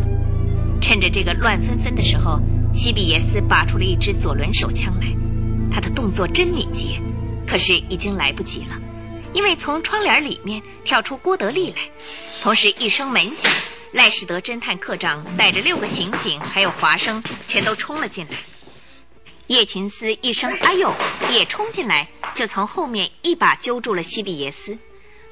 [0.81, 2.41] 趁着这个乱纷纷的时候，
[2.75, 5.07] 西比耶斯拔出了一支左轮手枪来，
[5.71, 7.01] 他的动作真敏捷，
[7.47, 8.81] 可是已经来不及了。
[9.33, 11.79] 因为从窗帘里面跳出郭德利来，
[12.43, 13.51] 同时一声门响，
[13.93, 18.37] 赖士德侦探课长带着六个刑警还有华生全都冲了进来。
[19.47, 20.93] 叶琴斯一声“哎呦”
[21.31, 24.77] 也冲进来，就从后面一把揪住了西比耶斯。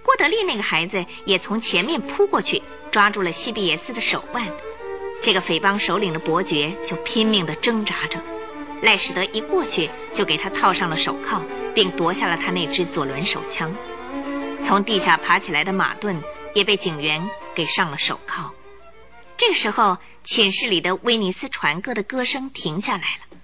[0.02, 4.46] 郭德利那个孩子也从前面扑过去，抓住了西比耶斯的手腕。
[5.22, 8.20] 这个匪帮首领的伯爵就拼命地挣扎着。
[8.82, 11.40] 赖史德一过去就给他套上了手铐，
[11.72, 13.72] 并夺下了他那支左轮手枪。
[14.64, 16.20] 从地下爬起来的马顿
[16.54, 18.52] 也被警员给上了手铐。
[19.36, 23.38] 这个时候，寝室里的威尼斯船歌的歌声停下来了。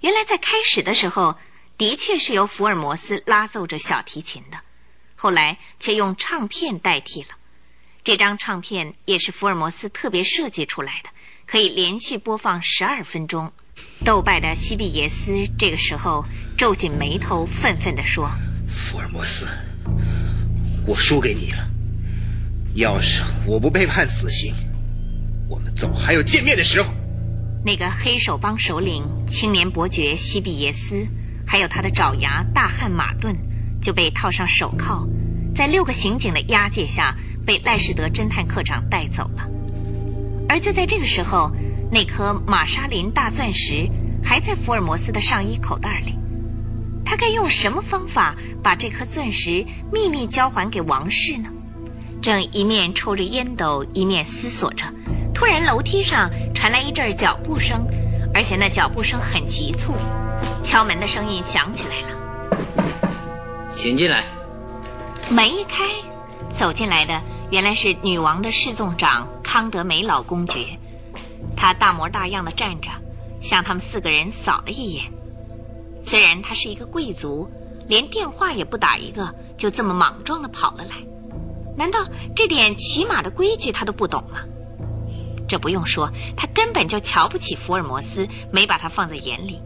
[0.00, 1.36] 原来在开始的时候，
[1.78, 4.58] 的确是由福尔摩斯拉奏着小提琴的，
[5.14, 7.28] 后来却用唱片代替了。
[8.02, 11.10] 这张唱片也是福尔摩斯特别设计出来的，
[11.46, 13.52] 可以连续播放十二分钟。
[14.04, 16.24] 斗败的西比耶斯这个时候
[16.56, 18.30] 皱紧眉头，愤愤地说
[18.68, 19.46] ：“福尔摩斯。”
[20.86, 21.70] 我输给你了。
[22.74, 24.54] 要是我不被判死刑，
[25.48, 26.92] 我们总还有见面的时候。
[27.64, 31.06] 那个黑手帮首领青年伯爵西比耶斯，
[31.46, 33.34] 还有他的爪牙大汉马顿，
[33.84, 35.06] 就被套上手铐，
[35.54, 37.14] 在六个刑警的押解下，
[37.44, 39.46] 被赖士德侦探课长带走了。
[40.48, 41.52] 而就在这个时候，
[41.92, 43.90] 那颗玛莎琳大钻石
[44.24, 46.18] 还在福尔摩斯的上衣口袋里。
[47.04, 51.50] 他该用什么方法把这颗钻石秘密交还给王室呢？
[52.22, 54.86] 正一面抽着烟斗，一面思索着，
[55.34, 57.86] 突然楼梯上传来一阵脚步声，
[58.32, 59.92] 而且那脚步声很急促。
[60.62, 62.18] 敲门的声音响起来了，
[63.76, 64.24] 请进来。
[65.30, 65.84] 门一开，
[66.54, 67.20] 走进来的
[67.50, 70.78] 原来是女王的侍从长康德梅老公爵。
[71.56, 72.90] 他大模大样的站着，
[73.40, 75.12] 向他们四个人扫了一眼。
[76.02, 77.50] 虽然他是一个贵族，
[77.86, 80.96] 连电话也不打一个，就这么莽撞的跑了来。
[81.76, 82.00] 难道
[82.36, 84.40] 这点起码的规矩他都不懂吗？
[85.48, 89.60] 这不用说，他根本就瞧不起福尔摩斯，没把他放在眼里。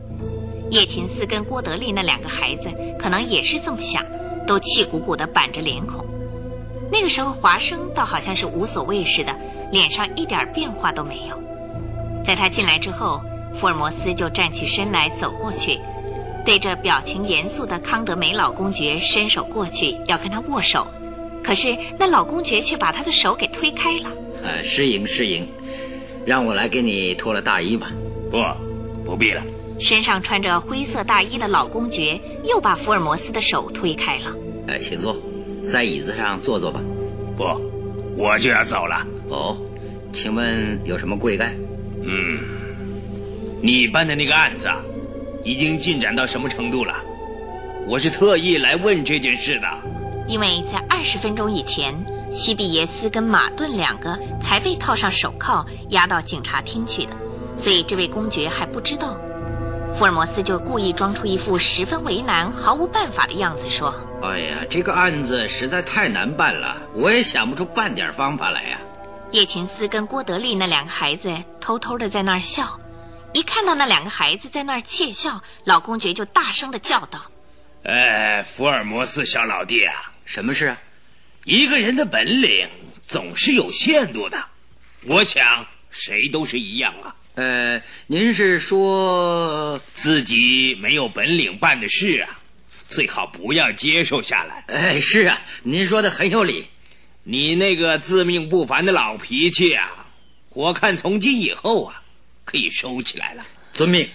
[0.71, 4.05] 叶琴斯跟郭德利那两个孩子可能也是这么想，
[4.47, 6.05] 都气鼓鼓的板着脸孔。
[6.91, 9.35] 那个时候，华生倒好像是无所谓似的，
[9.71, 11.39] 脸上一点变化都没有。
[12.25, 13.21] 在他进来之后，
[13.55, 15.79] 福尔摩斯就站起身来，走过去。
[16.45, 20.87] 对着表情严肃的康德梅老公爵伸手过去，要跟他握手，
[21.43, 24.11] 可是那老公爵却把他的手给推开了。
[24.43, 25.47] 呃，失迎失迎，
[26.25, 27.91] 让我来给你脱了大衣吧。
[28.31, 28.39] 不，
[29.05, 29.43] 不必了。
[29.79, 34.35] 身上穿着灰色大衣的老公爵又把福尔摩斯的手推开了。
[34.67, 35.17] 呃，请坐，
[35.71, 36.81] 在椅子上坐坐吧。
[37.37, 37.45] 不，
[38.17, 39.07] 我就要走了。
[39.29, 39.57] 哦，
[40.13, 41.55] 请问有什么贵干？
[42.03, 42.39] 嗯，
[43.63, 44.69] 你办的那个案子。
[44.69, 44.83] 啊。
[45.45, 46.95] 已经进展到什么程度了？
[47.87, 49.67] 我是特意来问这件事的。
[50.27, 51.95] 因为在二十分钟以前，
[52.31, 57.13] 西比耶斯跟马顿两个才被套上手铐押到警察厅去的，
[57.57, 59.17] 所以这位公爵还不知道。
[59.99, 63.93] 福尔摩斯就故意装出一副十分为难、毫无办法的样子，说
[64.23, 68.79] ：“哎呀，这个案子实在太难办了，我也想不出半点方法来呀。”
[69.33, 72.79] 叶琴斯跟郭德利那两个孩子偷偷的在那儿笑。
[73.33, 77.21] 一看到那两个孩子在那儿窃笑，老公爵就大声的叫道
[77.83, 80.79] ：“哎，福尔摩斯小老弟啊，什么事啊？
[81.43, 82.71] 一个人的本领
[83.09, 84.39] 总是有限度的。
[85.07, 87.17] 我想谁都是一样啊。
[87.39, 92.41] 呃，您是说自己没有本领办的事啊，
[92.89, 94.65] 最好不要接受下来。
[94.67, 96.67] 哎，是啊，您说的很有理。
[97.23, 100.09] 你那个自命不凡的老脾气啊，
[100.49, 102.03] 我看从今以后啊，
[102.45, 103.47] 可以收起来了。
[103.73, 104.11] 遵命。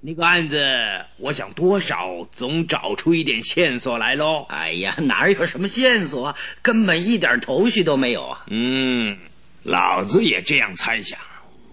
[0.00, 4.46] 那个案子，我想多少总找出一点线索来喽。
[4.48, 8.46] 哎呀，哪有什么线索啊，根本一点头绪都没有啊。
[8.46, 9.18] 嗯，
[9.64, 11.20] 老子也这样猜想，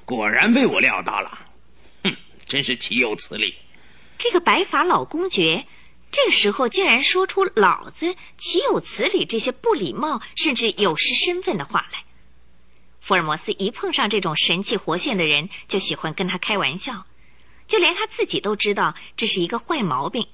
[0.05, 1.39] 果然被我料到了。
[2.03, 3.55] 哼，真是岂有此理！
[4.17, 5.65] 这个白发老公爵，
[6.11, 12.05] 这个时候竟然说出“老子岂有此理”这些不礼貌甚至有失身份的话来。
[13.01, 17.05] 福尔摩斯一碰上这种神气活现的人，就喜欢跟他开玩笑。
[17.67, 20.27] 就连他自己都知道这是一个坏毛病。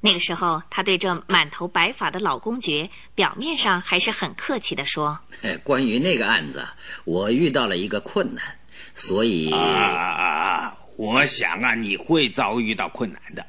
[0.00, 5.18] 那个时候，他对这满头白发的老公爵，表面上还是很客气的说
[5.64, 6.68] ：“关于那个案子，
[7.04, 8.57] 我遇到了一个困难，
[8.98, 9.52] 所以……
[9.52, 13.46] 啊，我想啊，你会遭遇到困难的。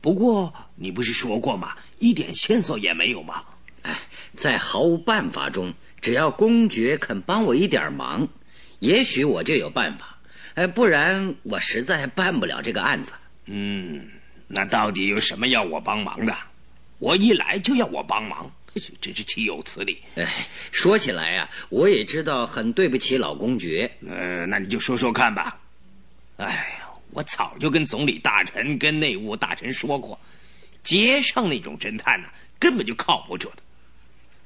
[0.00, 1.76] 不过，你不是说过吗？
[2.00, 3.40] 一点线索也没有吗？
[3.82, 3.96] 哎，
[4.34, 8.26] 在毫无办法中，只要公爵肯帮我一点忙，
[8.80, 10.18] 也许我就有办法。”
[10.54, 13.12] 哎，不然我实在办不了这个案子。
[13.46, 14.06] 嗯，
[14.48, 16.36] 那到底有什么要我帮忙的？
[16.98, 18.50] 我一来就要我帮忙，
[19.00, 20.00] 真是岂有此理！
[20.14, 23.90] 哎，说起来呀，我也知道很对不起老公爵。
[24.08, 25.58] 呃，那你就说说看吧。
[26.38, 26.46] 哎
[26.80, 30.18] 呀，我早就跟总理大臣、跟内务大臣说过，
[30.82, 33.56] 街上那种侦探呢，根本就靠不住的。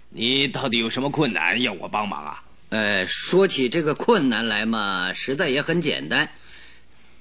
[0.09, 2.43] 你到底有什么困难要我帮忙啊？
[2.71, 6.29] 呃，说起这个困难来嘛，实在也很简单，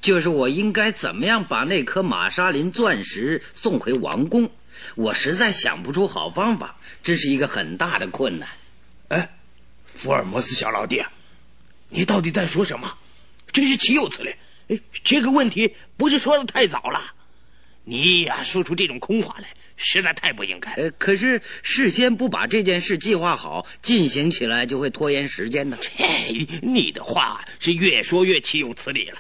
[0.02, 4.50] 就是我应该怎么样把那颗玛莎琳钻石送回王宫？
[4.96, 8.50] 我实在想不出好方法，这是一个很大的困难。
[9.10, 9.38] 哎，
[9.86, 11.04] 福尔摩斯小老弟，
[11.90, 12.98] 你到底在说什么？
[13.52, 14.36] 真是岂有此理！
[14.68, 17.14] 哎，这个问题不是说的太早了？
[17.84, 19.48] 你呀，说出这种空话来。
[19.78, 20.72] 实在太不应该。
[20.76, 25.78] 呃，可是事先不把这件事计划好，进行起来就会拖延时间呢。
[25.82, 26.08] 切，
[26.62, 29.20] 你的话是越说越岂有此理了。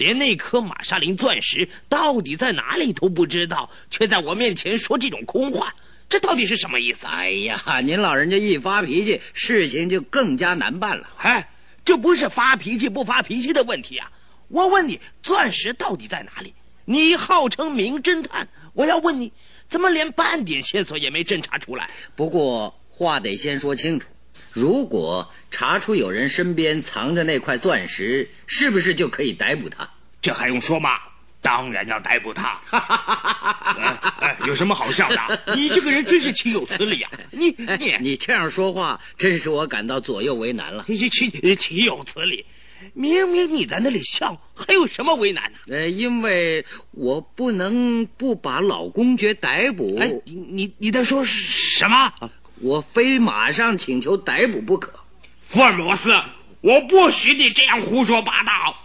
[0.00, 5.74] 连那颗玛莎琳钻石到底在哪里都不知道，却在我面前说这种空话，
[6.08, 7.06] 这到底是什么意思？
[7.06, 11.06] 哎呀，您老人家一发脾气，事情就更加难办了。
[11.18, 11.50] 哎，
[11.84, 14.10] 这不是发脾气不发脾气的问题啊！
[14.48, 16.54] 我问你，钻石到底在哪里？
[16.86, 19.30] 你号称名侦探，我要问你。
[19.68, 21.90] 怎么连半点线索也没侦查出来？
[22.16, 24.08] 不过话得先说清楚，
[24.52, 29.88] 如果查出有人身边藏着那块钻石，是不是就可以逮捕他？
[30.20, 30.98] 这还用说吗？
[31.42, 32.60] 当然要逮捕他。
[34.20, 35.40] 哎，有什么好笑的？
[35.56, 37.10] 你这个人真是岂有此理啊！
[37.30, 37.48] 你
[37.78, 40.84] 你你这样说话，真是我感到左右为难了。
[40.86, 41.08] 岂
[41.56, 42.44] 岂有此理！
[42.92, 45.58] 明明你在那里笑，还有什么为难呢？
[45.68, 49.96] 呃，因为我不能不把老公爵逮捕。
[49.98, 52.12] 哎，你你你在说什么？
[52.60, 54.92] 我非马上请求逮捕不可。
[55.42, 56.14] 福尔摩斯，
[56.60, 58.76] 我不许你这样胡说八道。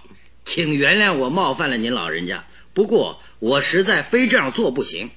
[0.45, 5.09] 请原谅我冒犯了您老人家，不过我实在非这样做不行。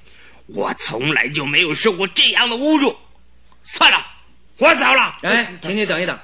[0.47, 2.95] 我从来就没有受过这样的侮辱。
[3.63, 4.05] 算了，
[4.57, 5.15] 我走了。
[5.21, 6.19] 哎，请你等一等。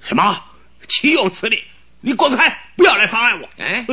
[0.00, 0.42] 什么？
[0.88, 1.64] 岂有此理！
[2.00, 3.48] 你滚开，不要来妨碍我！
[3.56, 3.86] 哎，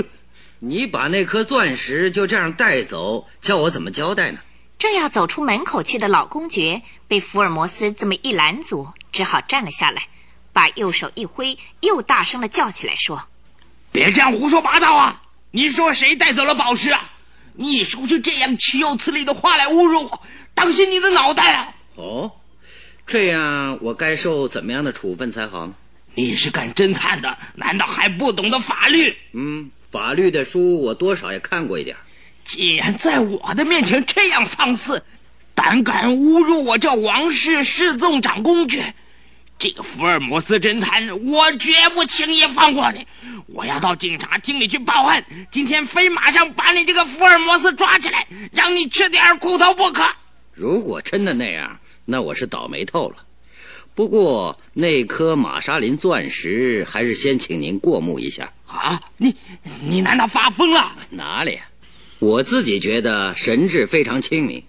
[0.60, 4.40] 你把那颗钻石就这样带走，叫我怎么交代呢？
[4.82, 10.08] 正要走出门口去的老公爵被福尔摩斯这么一拦阻，只好站了下来，
[10.54, 13.22] 把右手一挥，又大声的叫起来说
[13.94, 15.22] ：“别这样胡说八道啊！
[15.52, 17.12] 你说谁带走了宝石啊？
[17.54, 20.24] 你说出这样岂有此理的话来侮辱我，
[20.56, 22.32] 当心你的脑袋啊！”哦，
[23.06, 25.76] 这样我该受怎么样的处分才好呢？
[26.16, 29.16] 你是干侦探的，难道还不懂得法律？
[29.34, 31.96] 嗯，法律的书我多少也看过一点。
[32.44, 35.04] 既然在我的面前这样放肆，
[35.56, 38.94] 胆敢侮辱我这王室侍纵长公爵，
[39.58, 43.06] 这个福尔摩斯侦探，我绝不轻易放过你！
[43.48, 50.04] 我要到警察厅里去报案，今天非马上把你这个福尔摩斯抓起来，让你吃点苦头不可。
[50.54, 53.18] 如果真的那样，那我是倒霉透了。
[53.94, 59.02] 不过那颗玛莎琳钻石，还是先请您过目一下啊！
[59.18, 59.36] 你
[59.82, 60.92] 你难道发疯了？
[61.10, 61.60] 哪里？
[62.22, 64.64] 我自己觉得神智非常清明，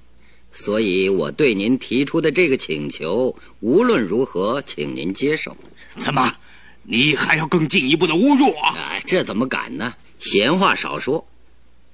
[0.52, 5.54] 所以我对您提出的这个请求，无论如何，请您接受。
[5.98, 6.34] 怎么，
[6.82, 8.74] 你还要更进一步的侮辱我？
[8.74, 9.92] 哎，这怎么敢呢？
[10.18, 11.26] 闲话少说，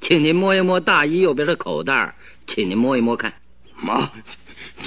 [0.01, 2.15] 请您摸一摸大衣右边的口袋，
[2.47, 3.35] 请您摸一摸看。
[3.75, 4.13] 妈，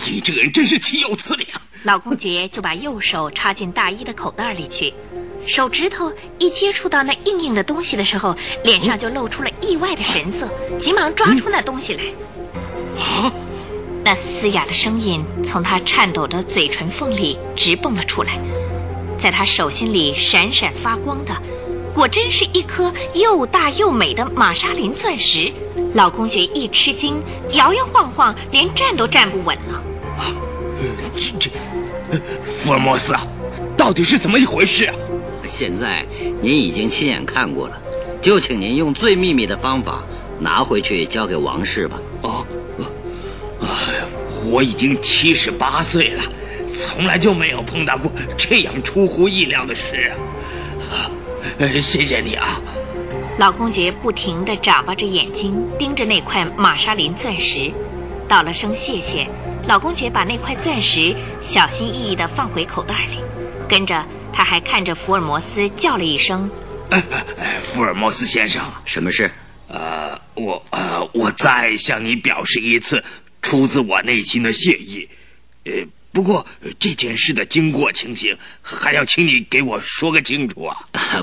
[0.07, 1.61] 你这个人真是岂有此理啊！
[1.83, 4.93] 老公爵就把右手插进大衣的口袋里去，
[5.45, 12.03] 手指头一接触到那硬硬的东西的时候，脸上就露出了意外的神色，急忙抓出那东西来。
[12.97, 13.31] 啊！
[14.03, 18.39] 那嘶哑的声音从他颤抖的嘴唇缝里直蹦了出来，
[19.19, 21.35] 在他手心里闪闪发光的，
[21.93, 25.53] 果真是一颗又大又美的玛莎琳钻石。
[25.93, 27.21] 老公爵一吃惊，
[27.51, 29.83] 摇摇晃晃，连站都站不稳了。
[30.17, 30.33] 啊，
[31.15, 31.51] 这这，
[32.59, 33.21] 福尔摩斯啊，
[33.77, 34.95] 到底是怎么一回事啊？
[35.51, 36.05] 现在
[36.41, 37.77] 您已经亲眼看过了，
[38.21, 40.01] 就请您用最秘密的方法
[40.39, 41.99] 拿回去交给王氏吧。
[42.21, 42.45] 哦，
[43.61, 43.67] 哎，
[44.49, 46.23] 我已经七十八岁了，
[46.73, 50.13] 从来就没有碰到过这样出乎意料的事
[50.89, 51.11] 啊！
[51.81, 52.61] 谢谢你啊。
[53.37, 57.71] 老公爵不停地眨巴着眼睛盯着那块玛莎琳钻石，
[58.27, 59.27] 道了声谢谢。
[59.67, 63.17] 老公爵把那块钻石小心翼翼地放回口袋里，
[63.69, 66.49] 跟着他还看着福尔摩斯叫了一声
[67.61, 69.31] ：“福尔摩斯先生，什么事？
[69.67, 73.03] 呃，我呃，我再向你表示一次
[73.41, 75.07] 出自我内心的谢意。
[75.65, 75.71] 呃，
[76.11, 76.45] 不过
[76.79, 80.77] 这件事的经过情形还要请你给我说个清楚啊！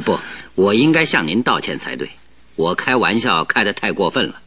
[0.04, 0.18] 不。”
[0.54, 2.10] 我应该向您道歉才对，
[2.56, 4.40] 我开玩笑开得太过分了。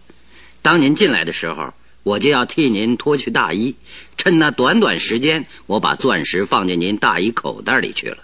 [0.61, 3.73] 当您进来的时候，我就要替您脱去大衣，
[4.17, 8.17] 趁那短短时间，我把钻石放进您大衣口袋里去了。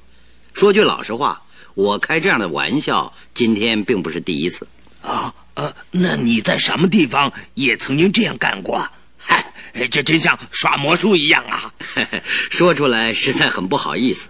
[0.58, 1.44] 说句老实话，
[1.76, 4.68] 我开这样的玩笑，今天并不是第一次。
[5.04, 8.84] 啊，呃，那你在什么地方也曾经这样干过？
[9.20, 9.54] 嗨，
[9.92, 11.72] 这真像耍魔术一样啊！
[12.50, 14.30] 说出来实在很不好意思。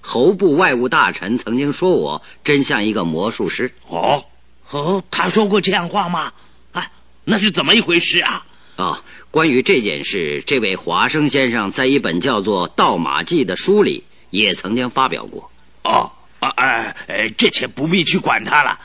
[0.00, 3.70] 侯部外务大臣曾经说我真像一个魔术师。
[3.88, 4.24] 哦，
[4.70, 6.32] 哦，他说过这样话吗？
[6.72, 6.90] 啊，
[7.24, 8.46] 那是怎么一回事啊？
[8.76, 15.50] 哦，关于这件事，这位华生先生在一本叫做《盗马记》的书里也曾经发表过。
[15.82, 16.10] 哦，
[16.40, 18.78] 啊，哎，哎，这且不必去管他了。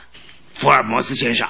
[0.52, 1.48] 福尔摩斯先生，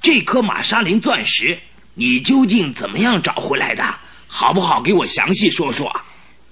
[0.00, 1.58] 这颗玛莎琳钻石
[1.94, 3.94] 你究竟怎么样找回来的？
[4.26, 6.00] 好不好给我详细说说？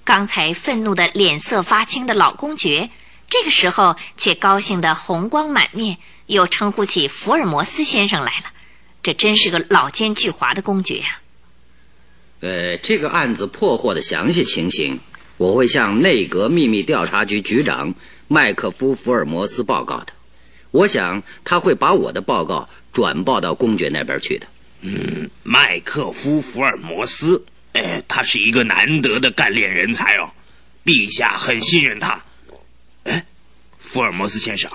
[0.03, 2.89] 刚才愤怒的脸色发青的老公爵，
[3.29, 8.45] 这个时候却高兴的红光满面，又称呼起福尔摩斯先生来了。
[9.03, 11.19] 这真是个老奸巨猾的公爵呀！
[12.39, 14.99] 呃，这个案子破获的详细情形，
[15.37, 17.93] 我会向内阁秘密调查局局长
[18.27, 20.13] 麦克夫·福尔摩斯报告的。
[20.71, 24.47] 我想他会把我的报告转报到公爵那边去的。
[24.81, 27.43] 嗯，麦克夫·福尔摩斯。
[27.73, 30.31] 哎，他是一个难得的干练人才哦，
[30.83, 32.19] 陛下很信任他。
[33.03, 33.23] 哎，
[33.79, 34.71] 福尔摩斯先生，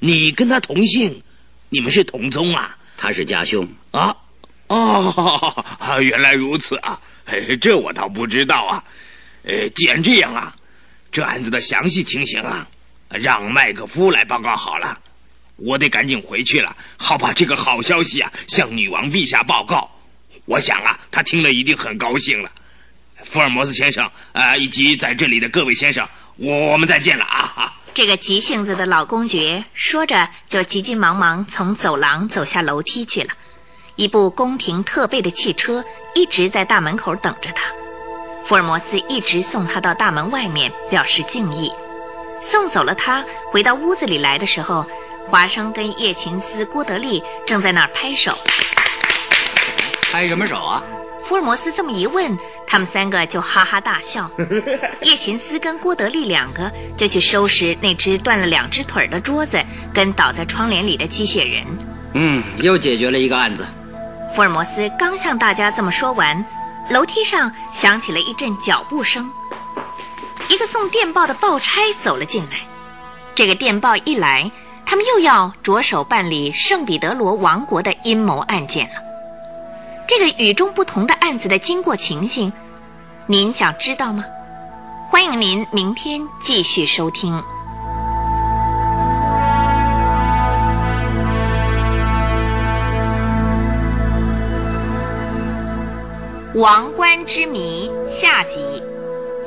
[0.00, 1.22] 你跟他同姓，
[1.70, 2.76] 你们是同宗啊？
[2.98, 4.14] 他是家兄啊。
[4.68, 5.64] 哦，
[6.02, 7.00] 原来如此啊，
[7.60, 8.84] 这我倒不知道啊。
[9.44, 10.54] 呃，既然这样啊，
[11.10, 12.68] 这案子的详细情形啊，
[13.10, 14.98] 让麦克夫来报告好了。
[15.56, 19.90] 我得赶紧回去了，好把这个好消息啊向女王陛下报告。
[20.44, 22.50] 我想啊，他听了一定很高兴了。
[23.24, 27.74] 福尔摩斯先生，啊，以及在这里的各位先生，我我们再见了啊！
[27.94, 33.32] 这个急性子的老公爵说着，就急急忙忙从走廊走下楼梯去了。
[33.96, 35.82] 一部宫廷特备的汽车
[36.14, 37.62] 一直在大门口等着他。
[38.44, 41.72] 福尔摩斯一直送他到大门外面，表示敬意。
[42.48, 44.86] 送走了他，回到屋子里来的时候，
[45.28, 48.38] 华生跟叶琴斯、郭德利正在那儿拍手。
[50.12, 50.80] 拍什么手啊？
[51.24, 54.30] 福尔摩斯这么一问，他们三个就哈哈大笑。
[55.02, 59.60] 叶琴斯跟郭德利两个就去收拾那只断了两只腿的桌子，
[59.92, 61.64] 跟倒在窗帘里的机械人。
[62.12, 63.66] 嗯，又解决了一个案子。
[64.36, 66.44] 福尔摩斯刚向大家这么说完，
[66.90, 69.28] 楼梯上响起了一阵脚步声。
[70.48, 72.58] 一个送电报的报差走了进来。
[73.34, 74.50] 这个电报一来，
[74.84, 78.94] 他们又要着手办理圣彼得罗王国的阴谋案件了。
[80.06, 82.52] 这个与众不同的案子的经过情形，
[83.26, 84.24] 您想知道吗？
[85.08, 87.36] 欢迎您明天继续收听
[96.60, 98.82] 《王冠之谜》下集。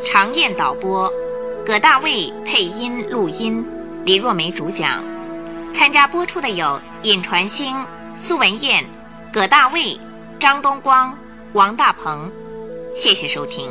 [0.05, 1.11] 常燕导播，
[1.65, 3.65] 葛大卫配音录音，
[4.05, 5.03] 李若梅主讲。
[5.73, 7.75] 参加播出的有尹传星、
[8.15, 8.85] 苏文燕、
[9.31, 9.99] 葛大卫。
[10.39, 11.13] 张东光、
[11.51, 12.31] 王大鹏，
[12.95, 13.69] 谢谢收听。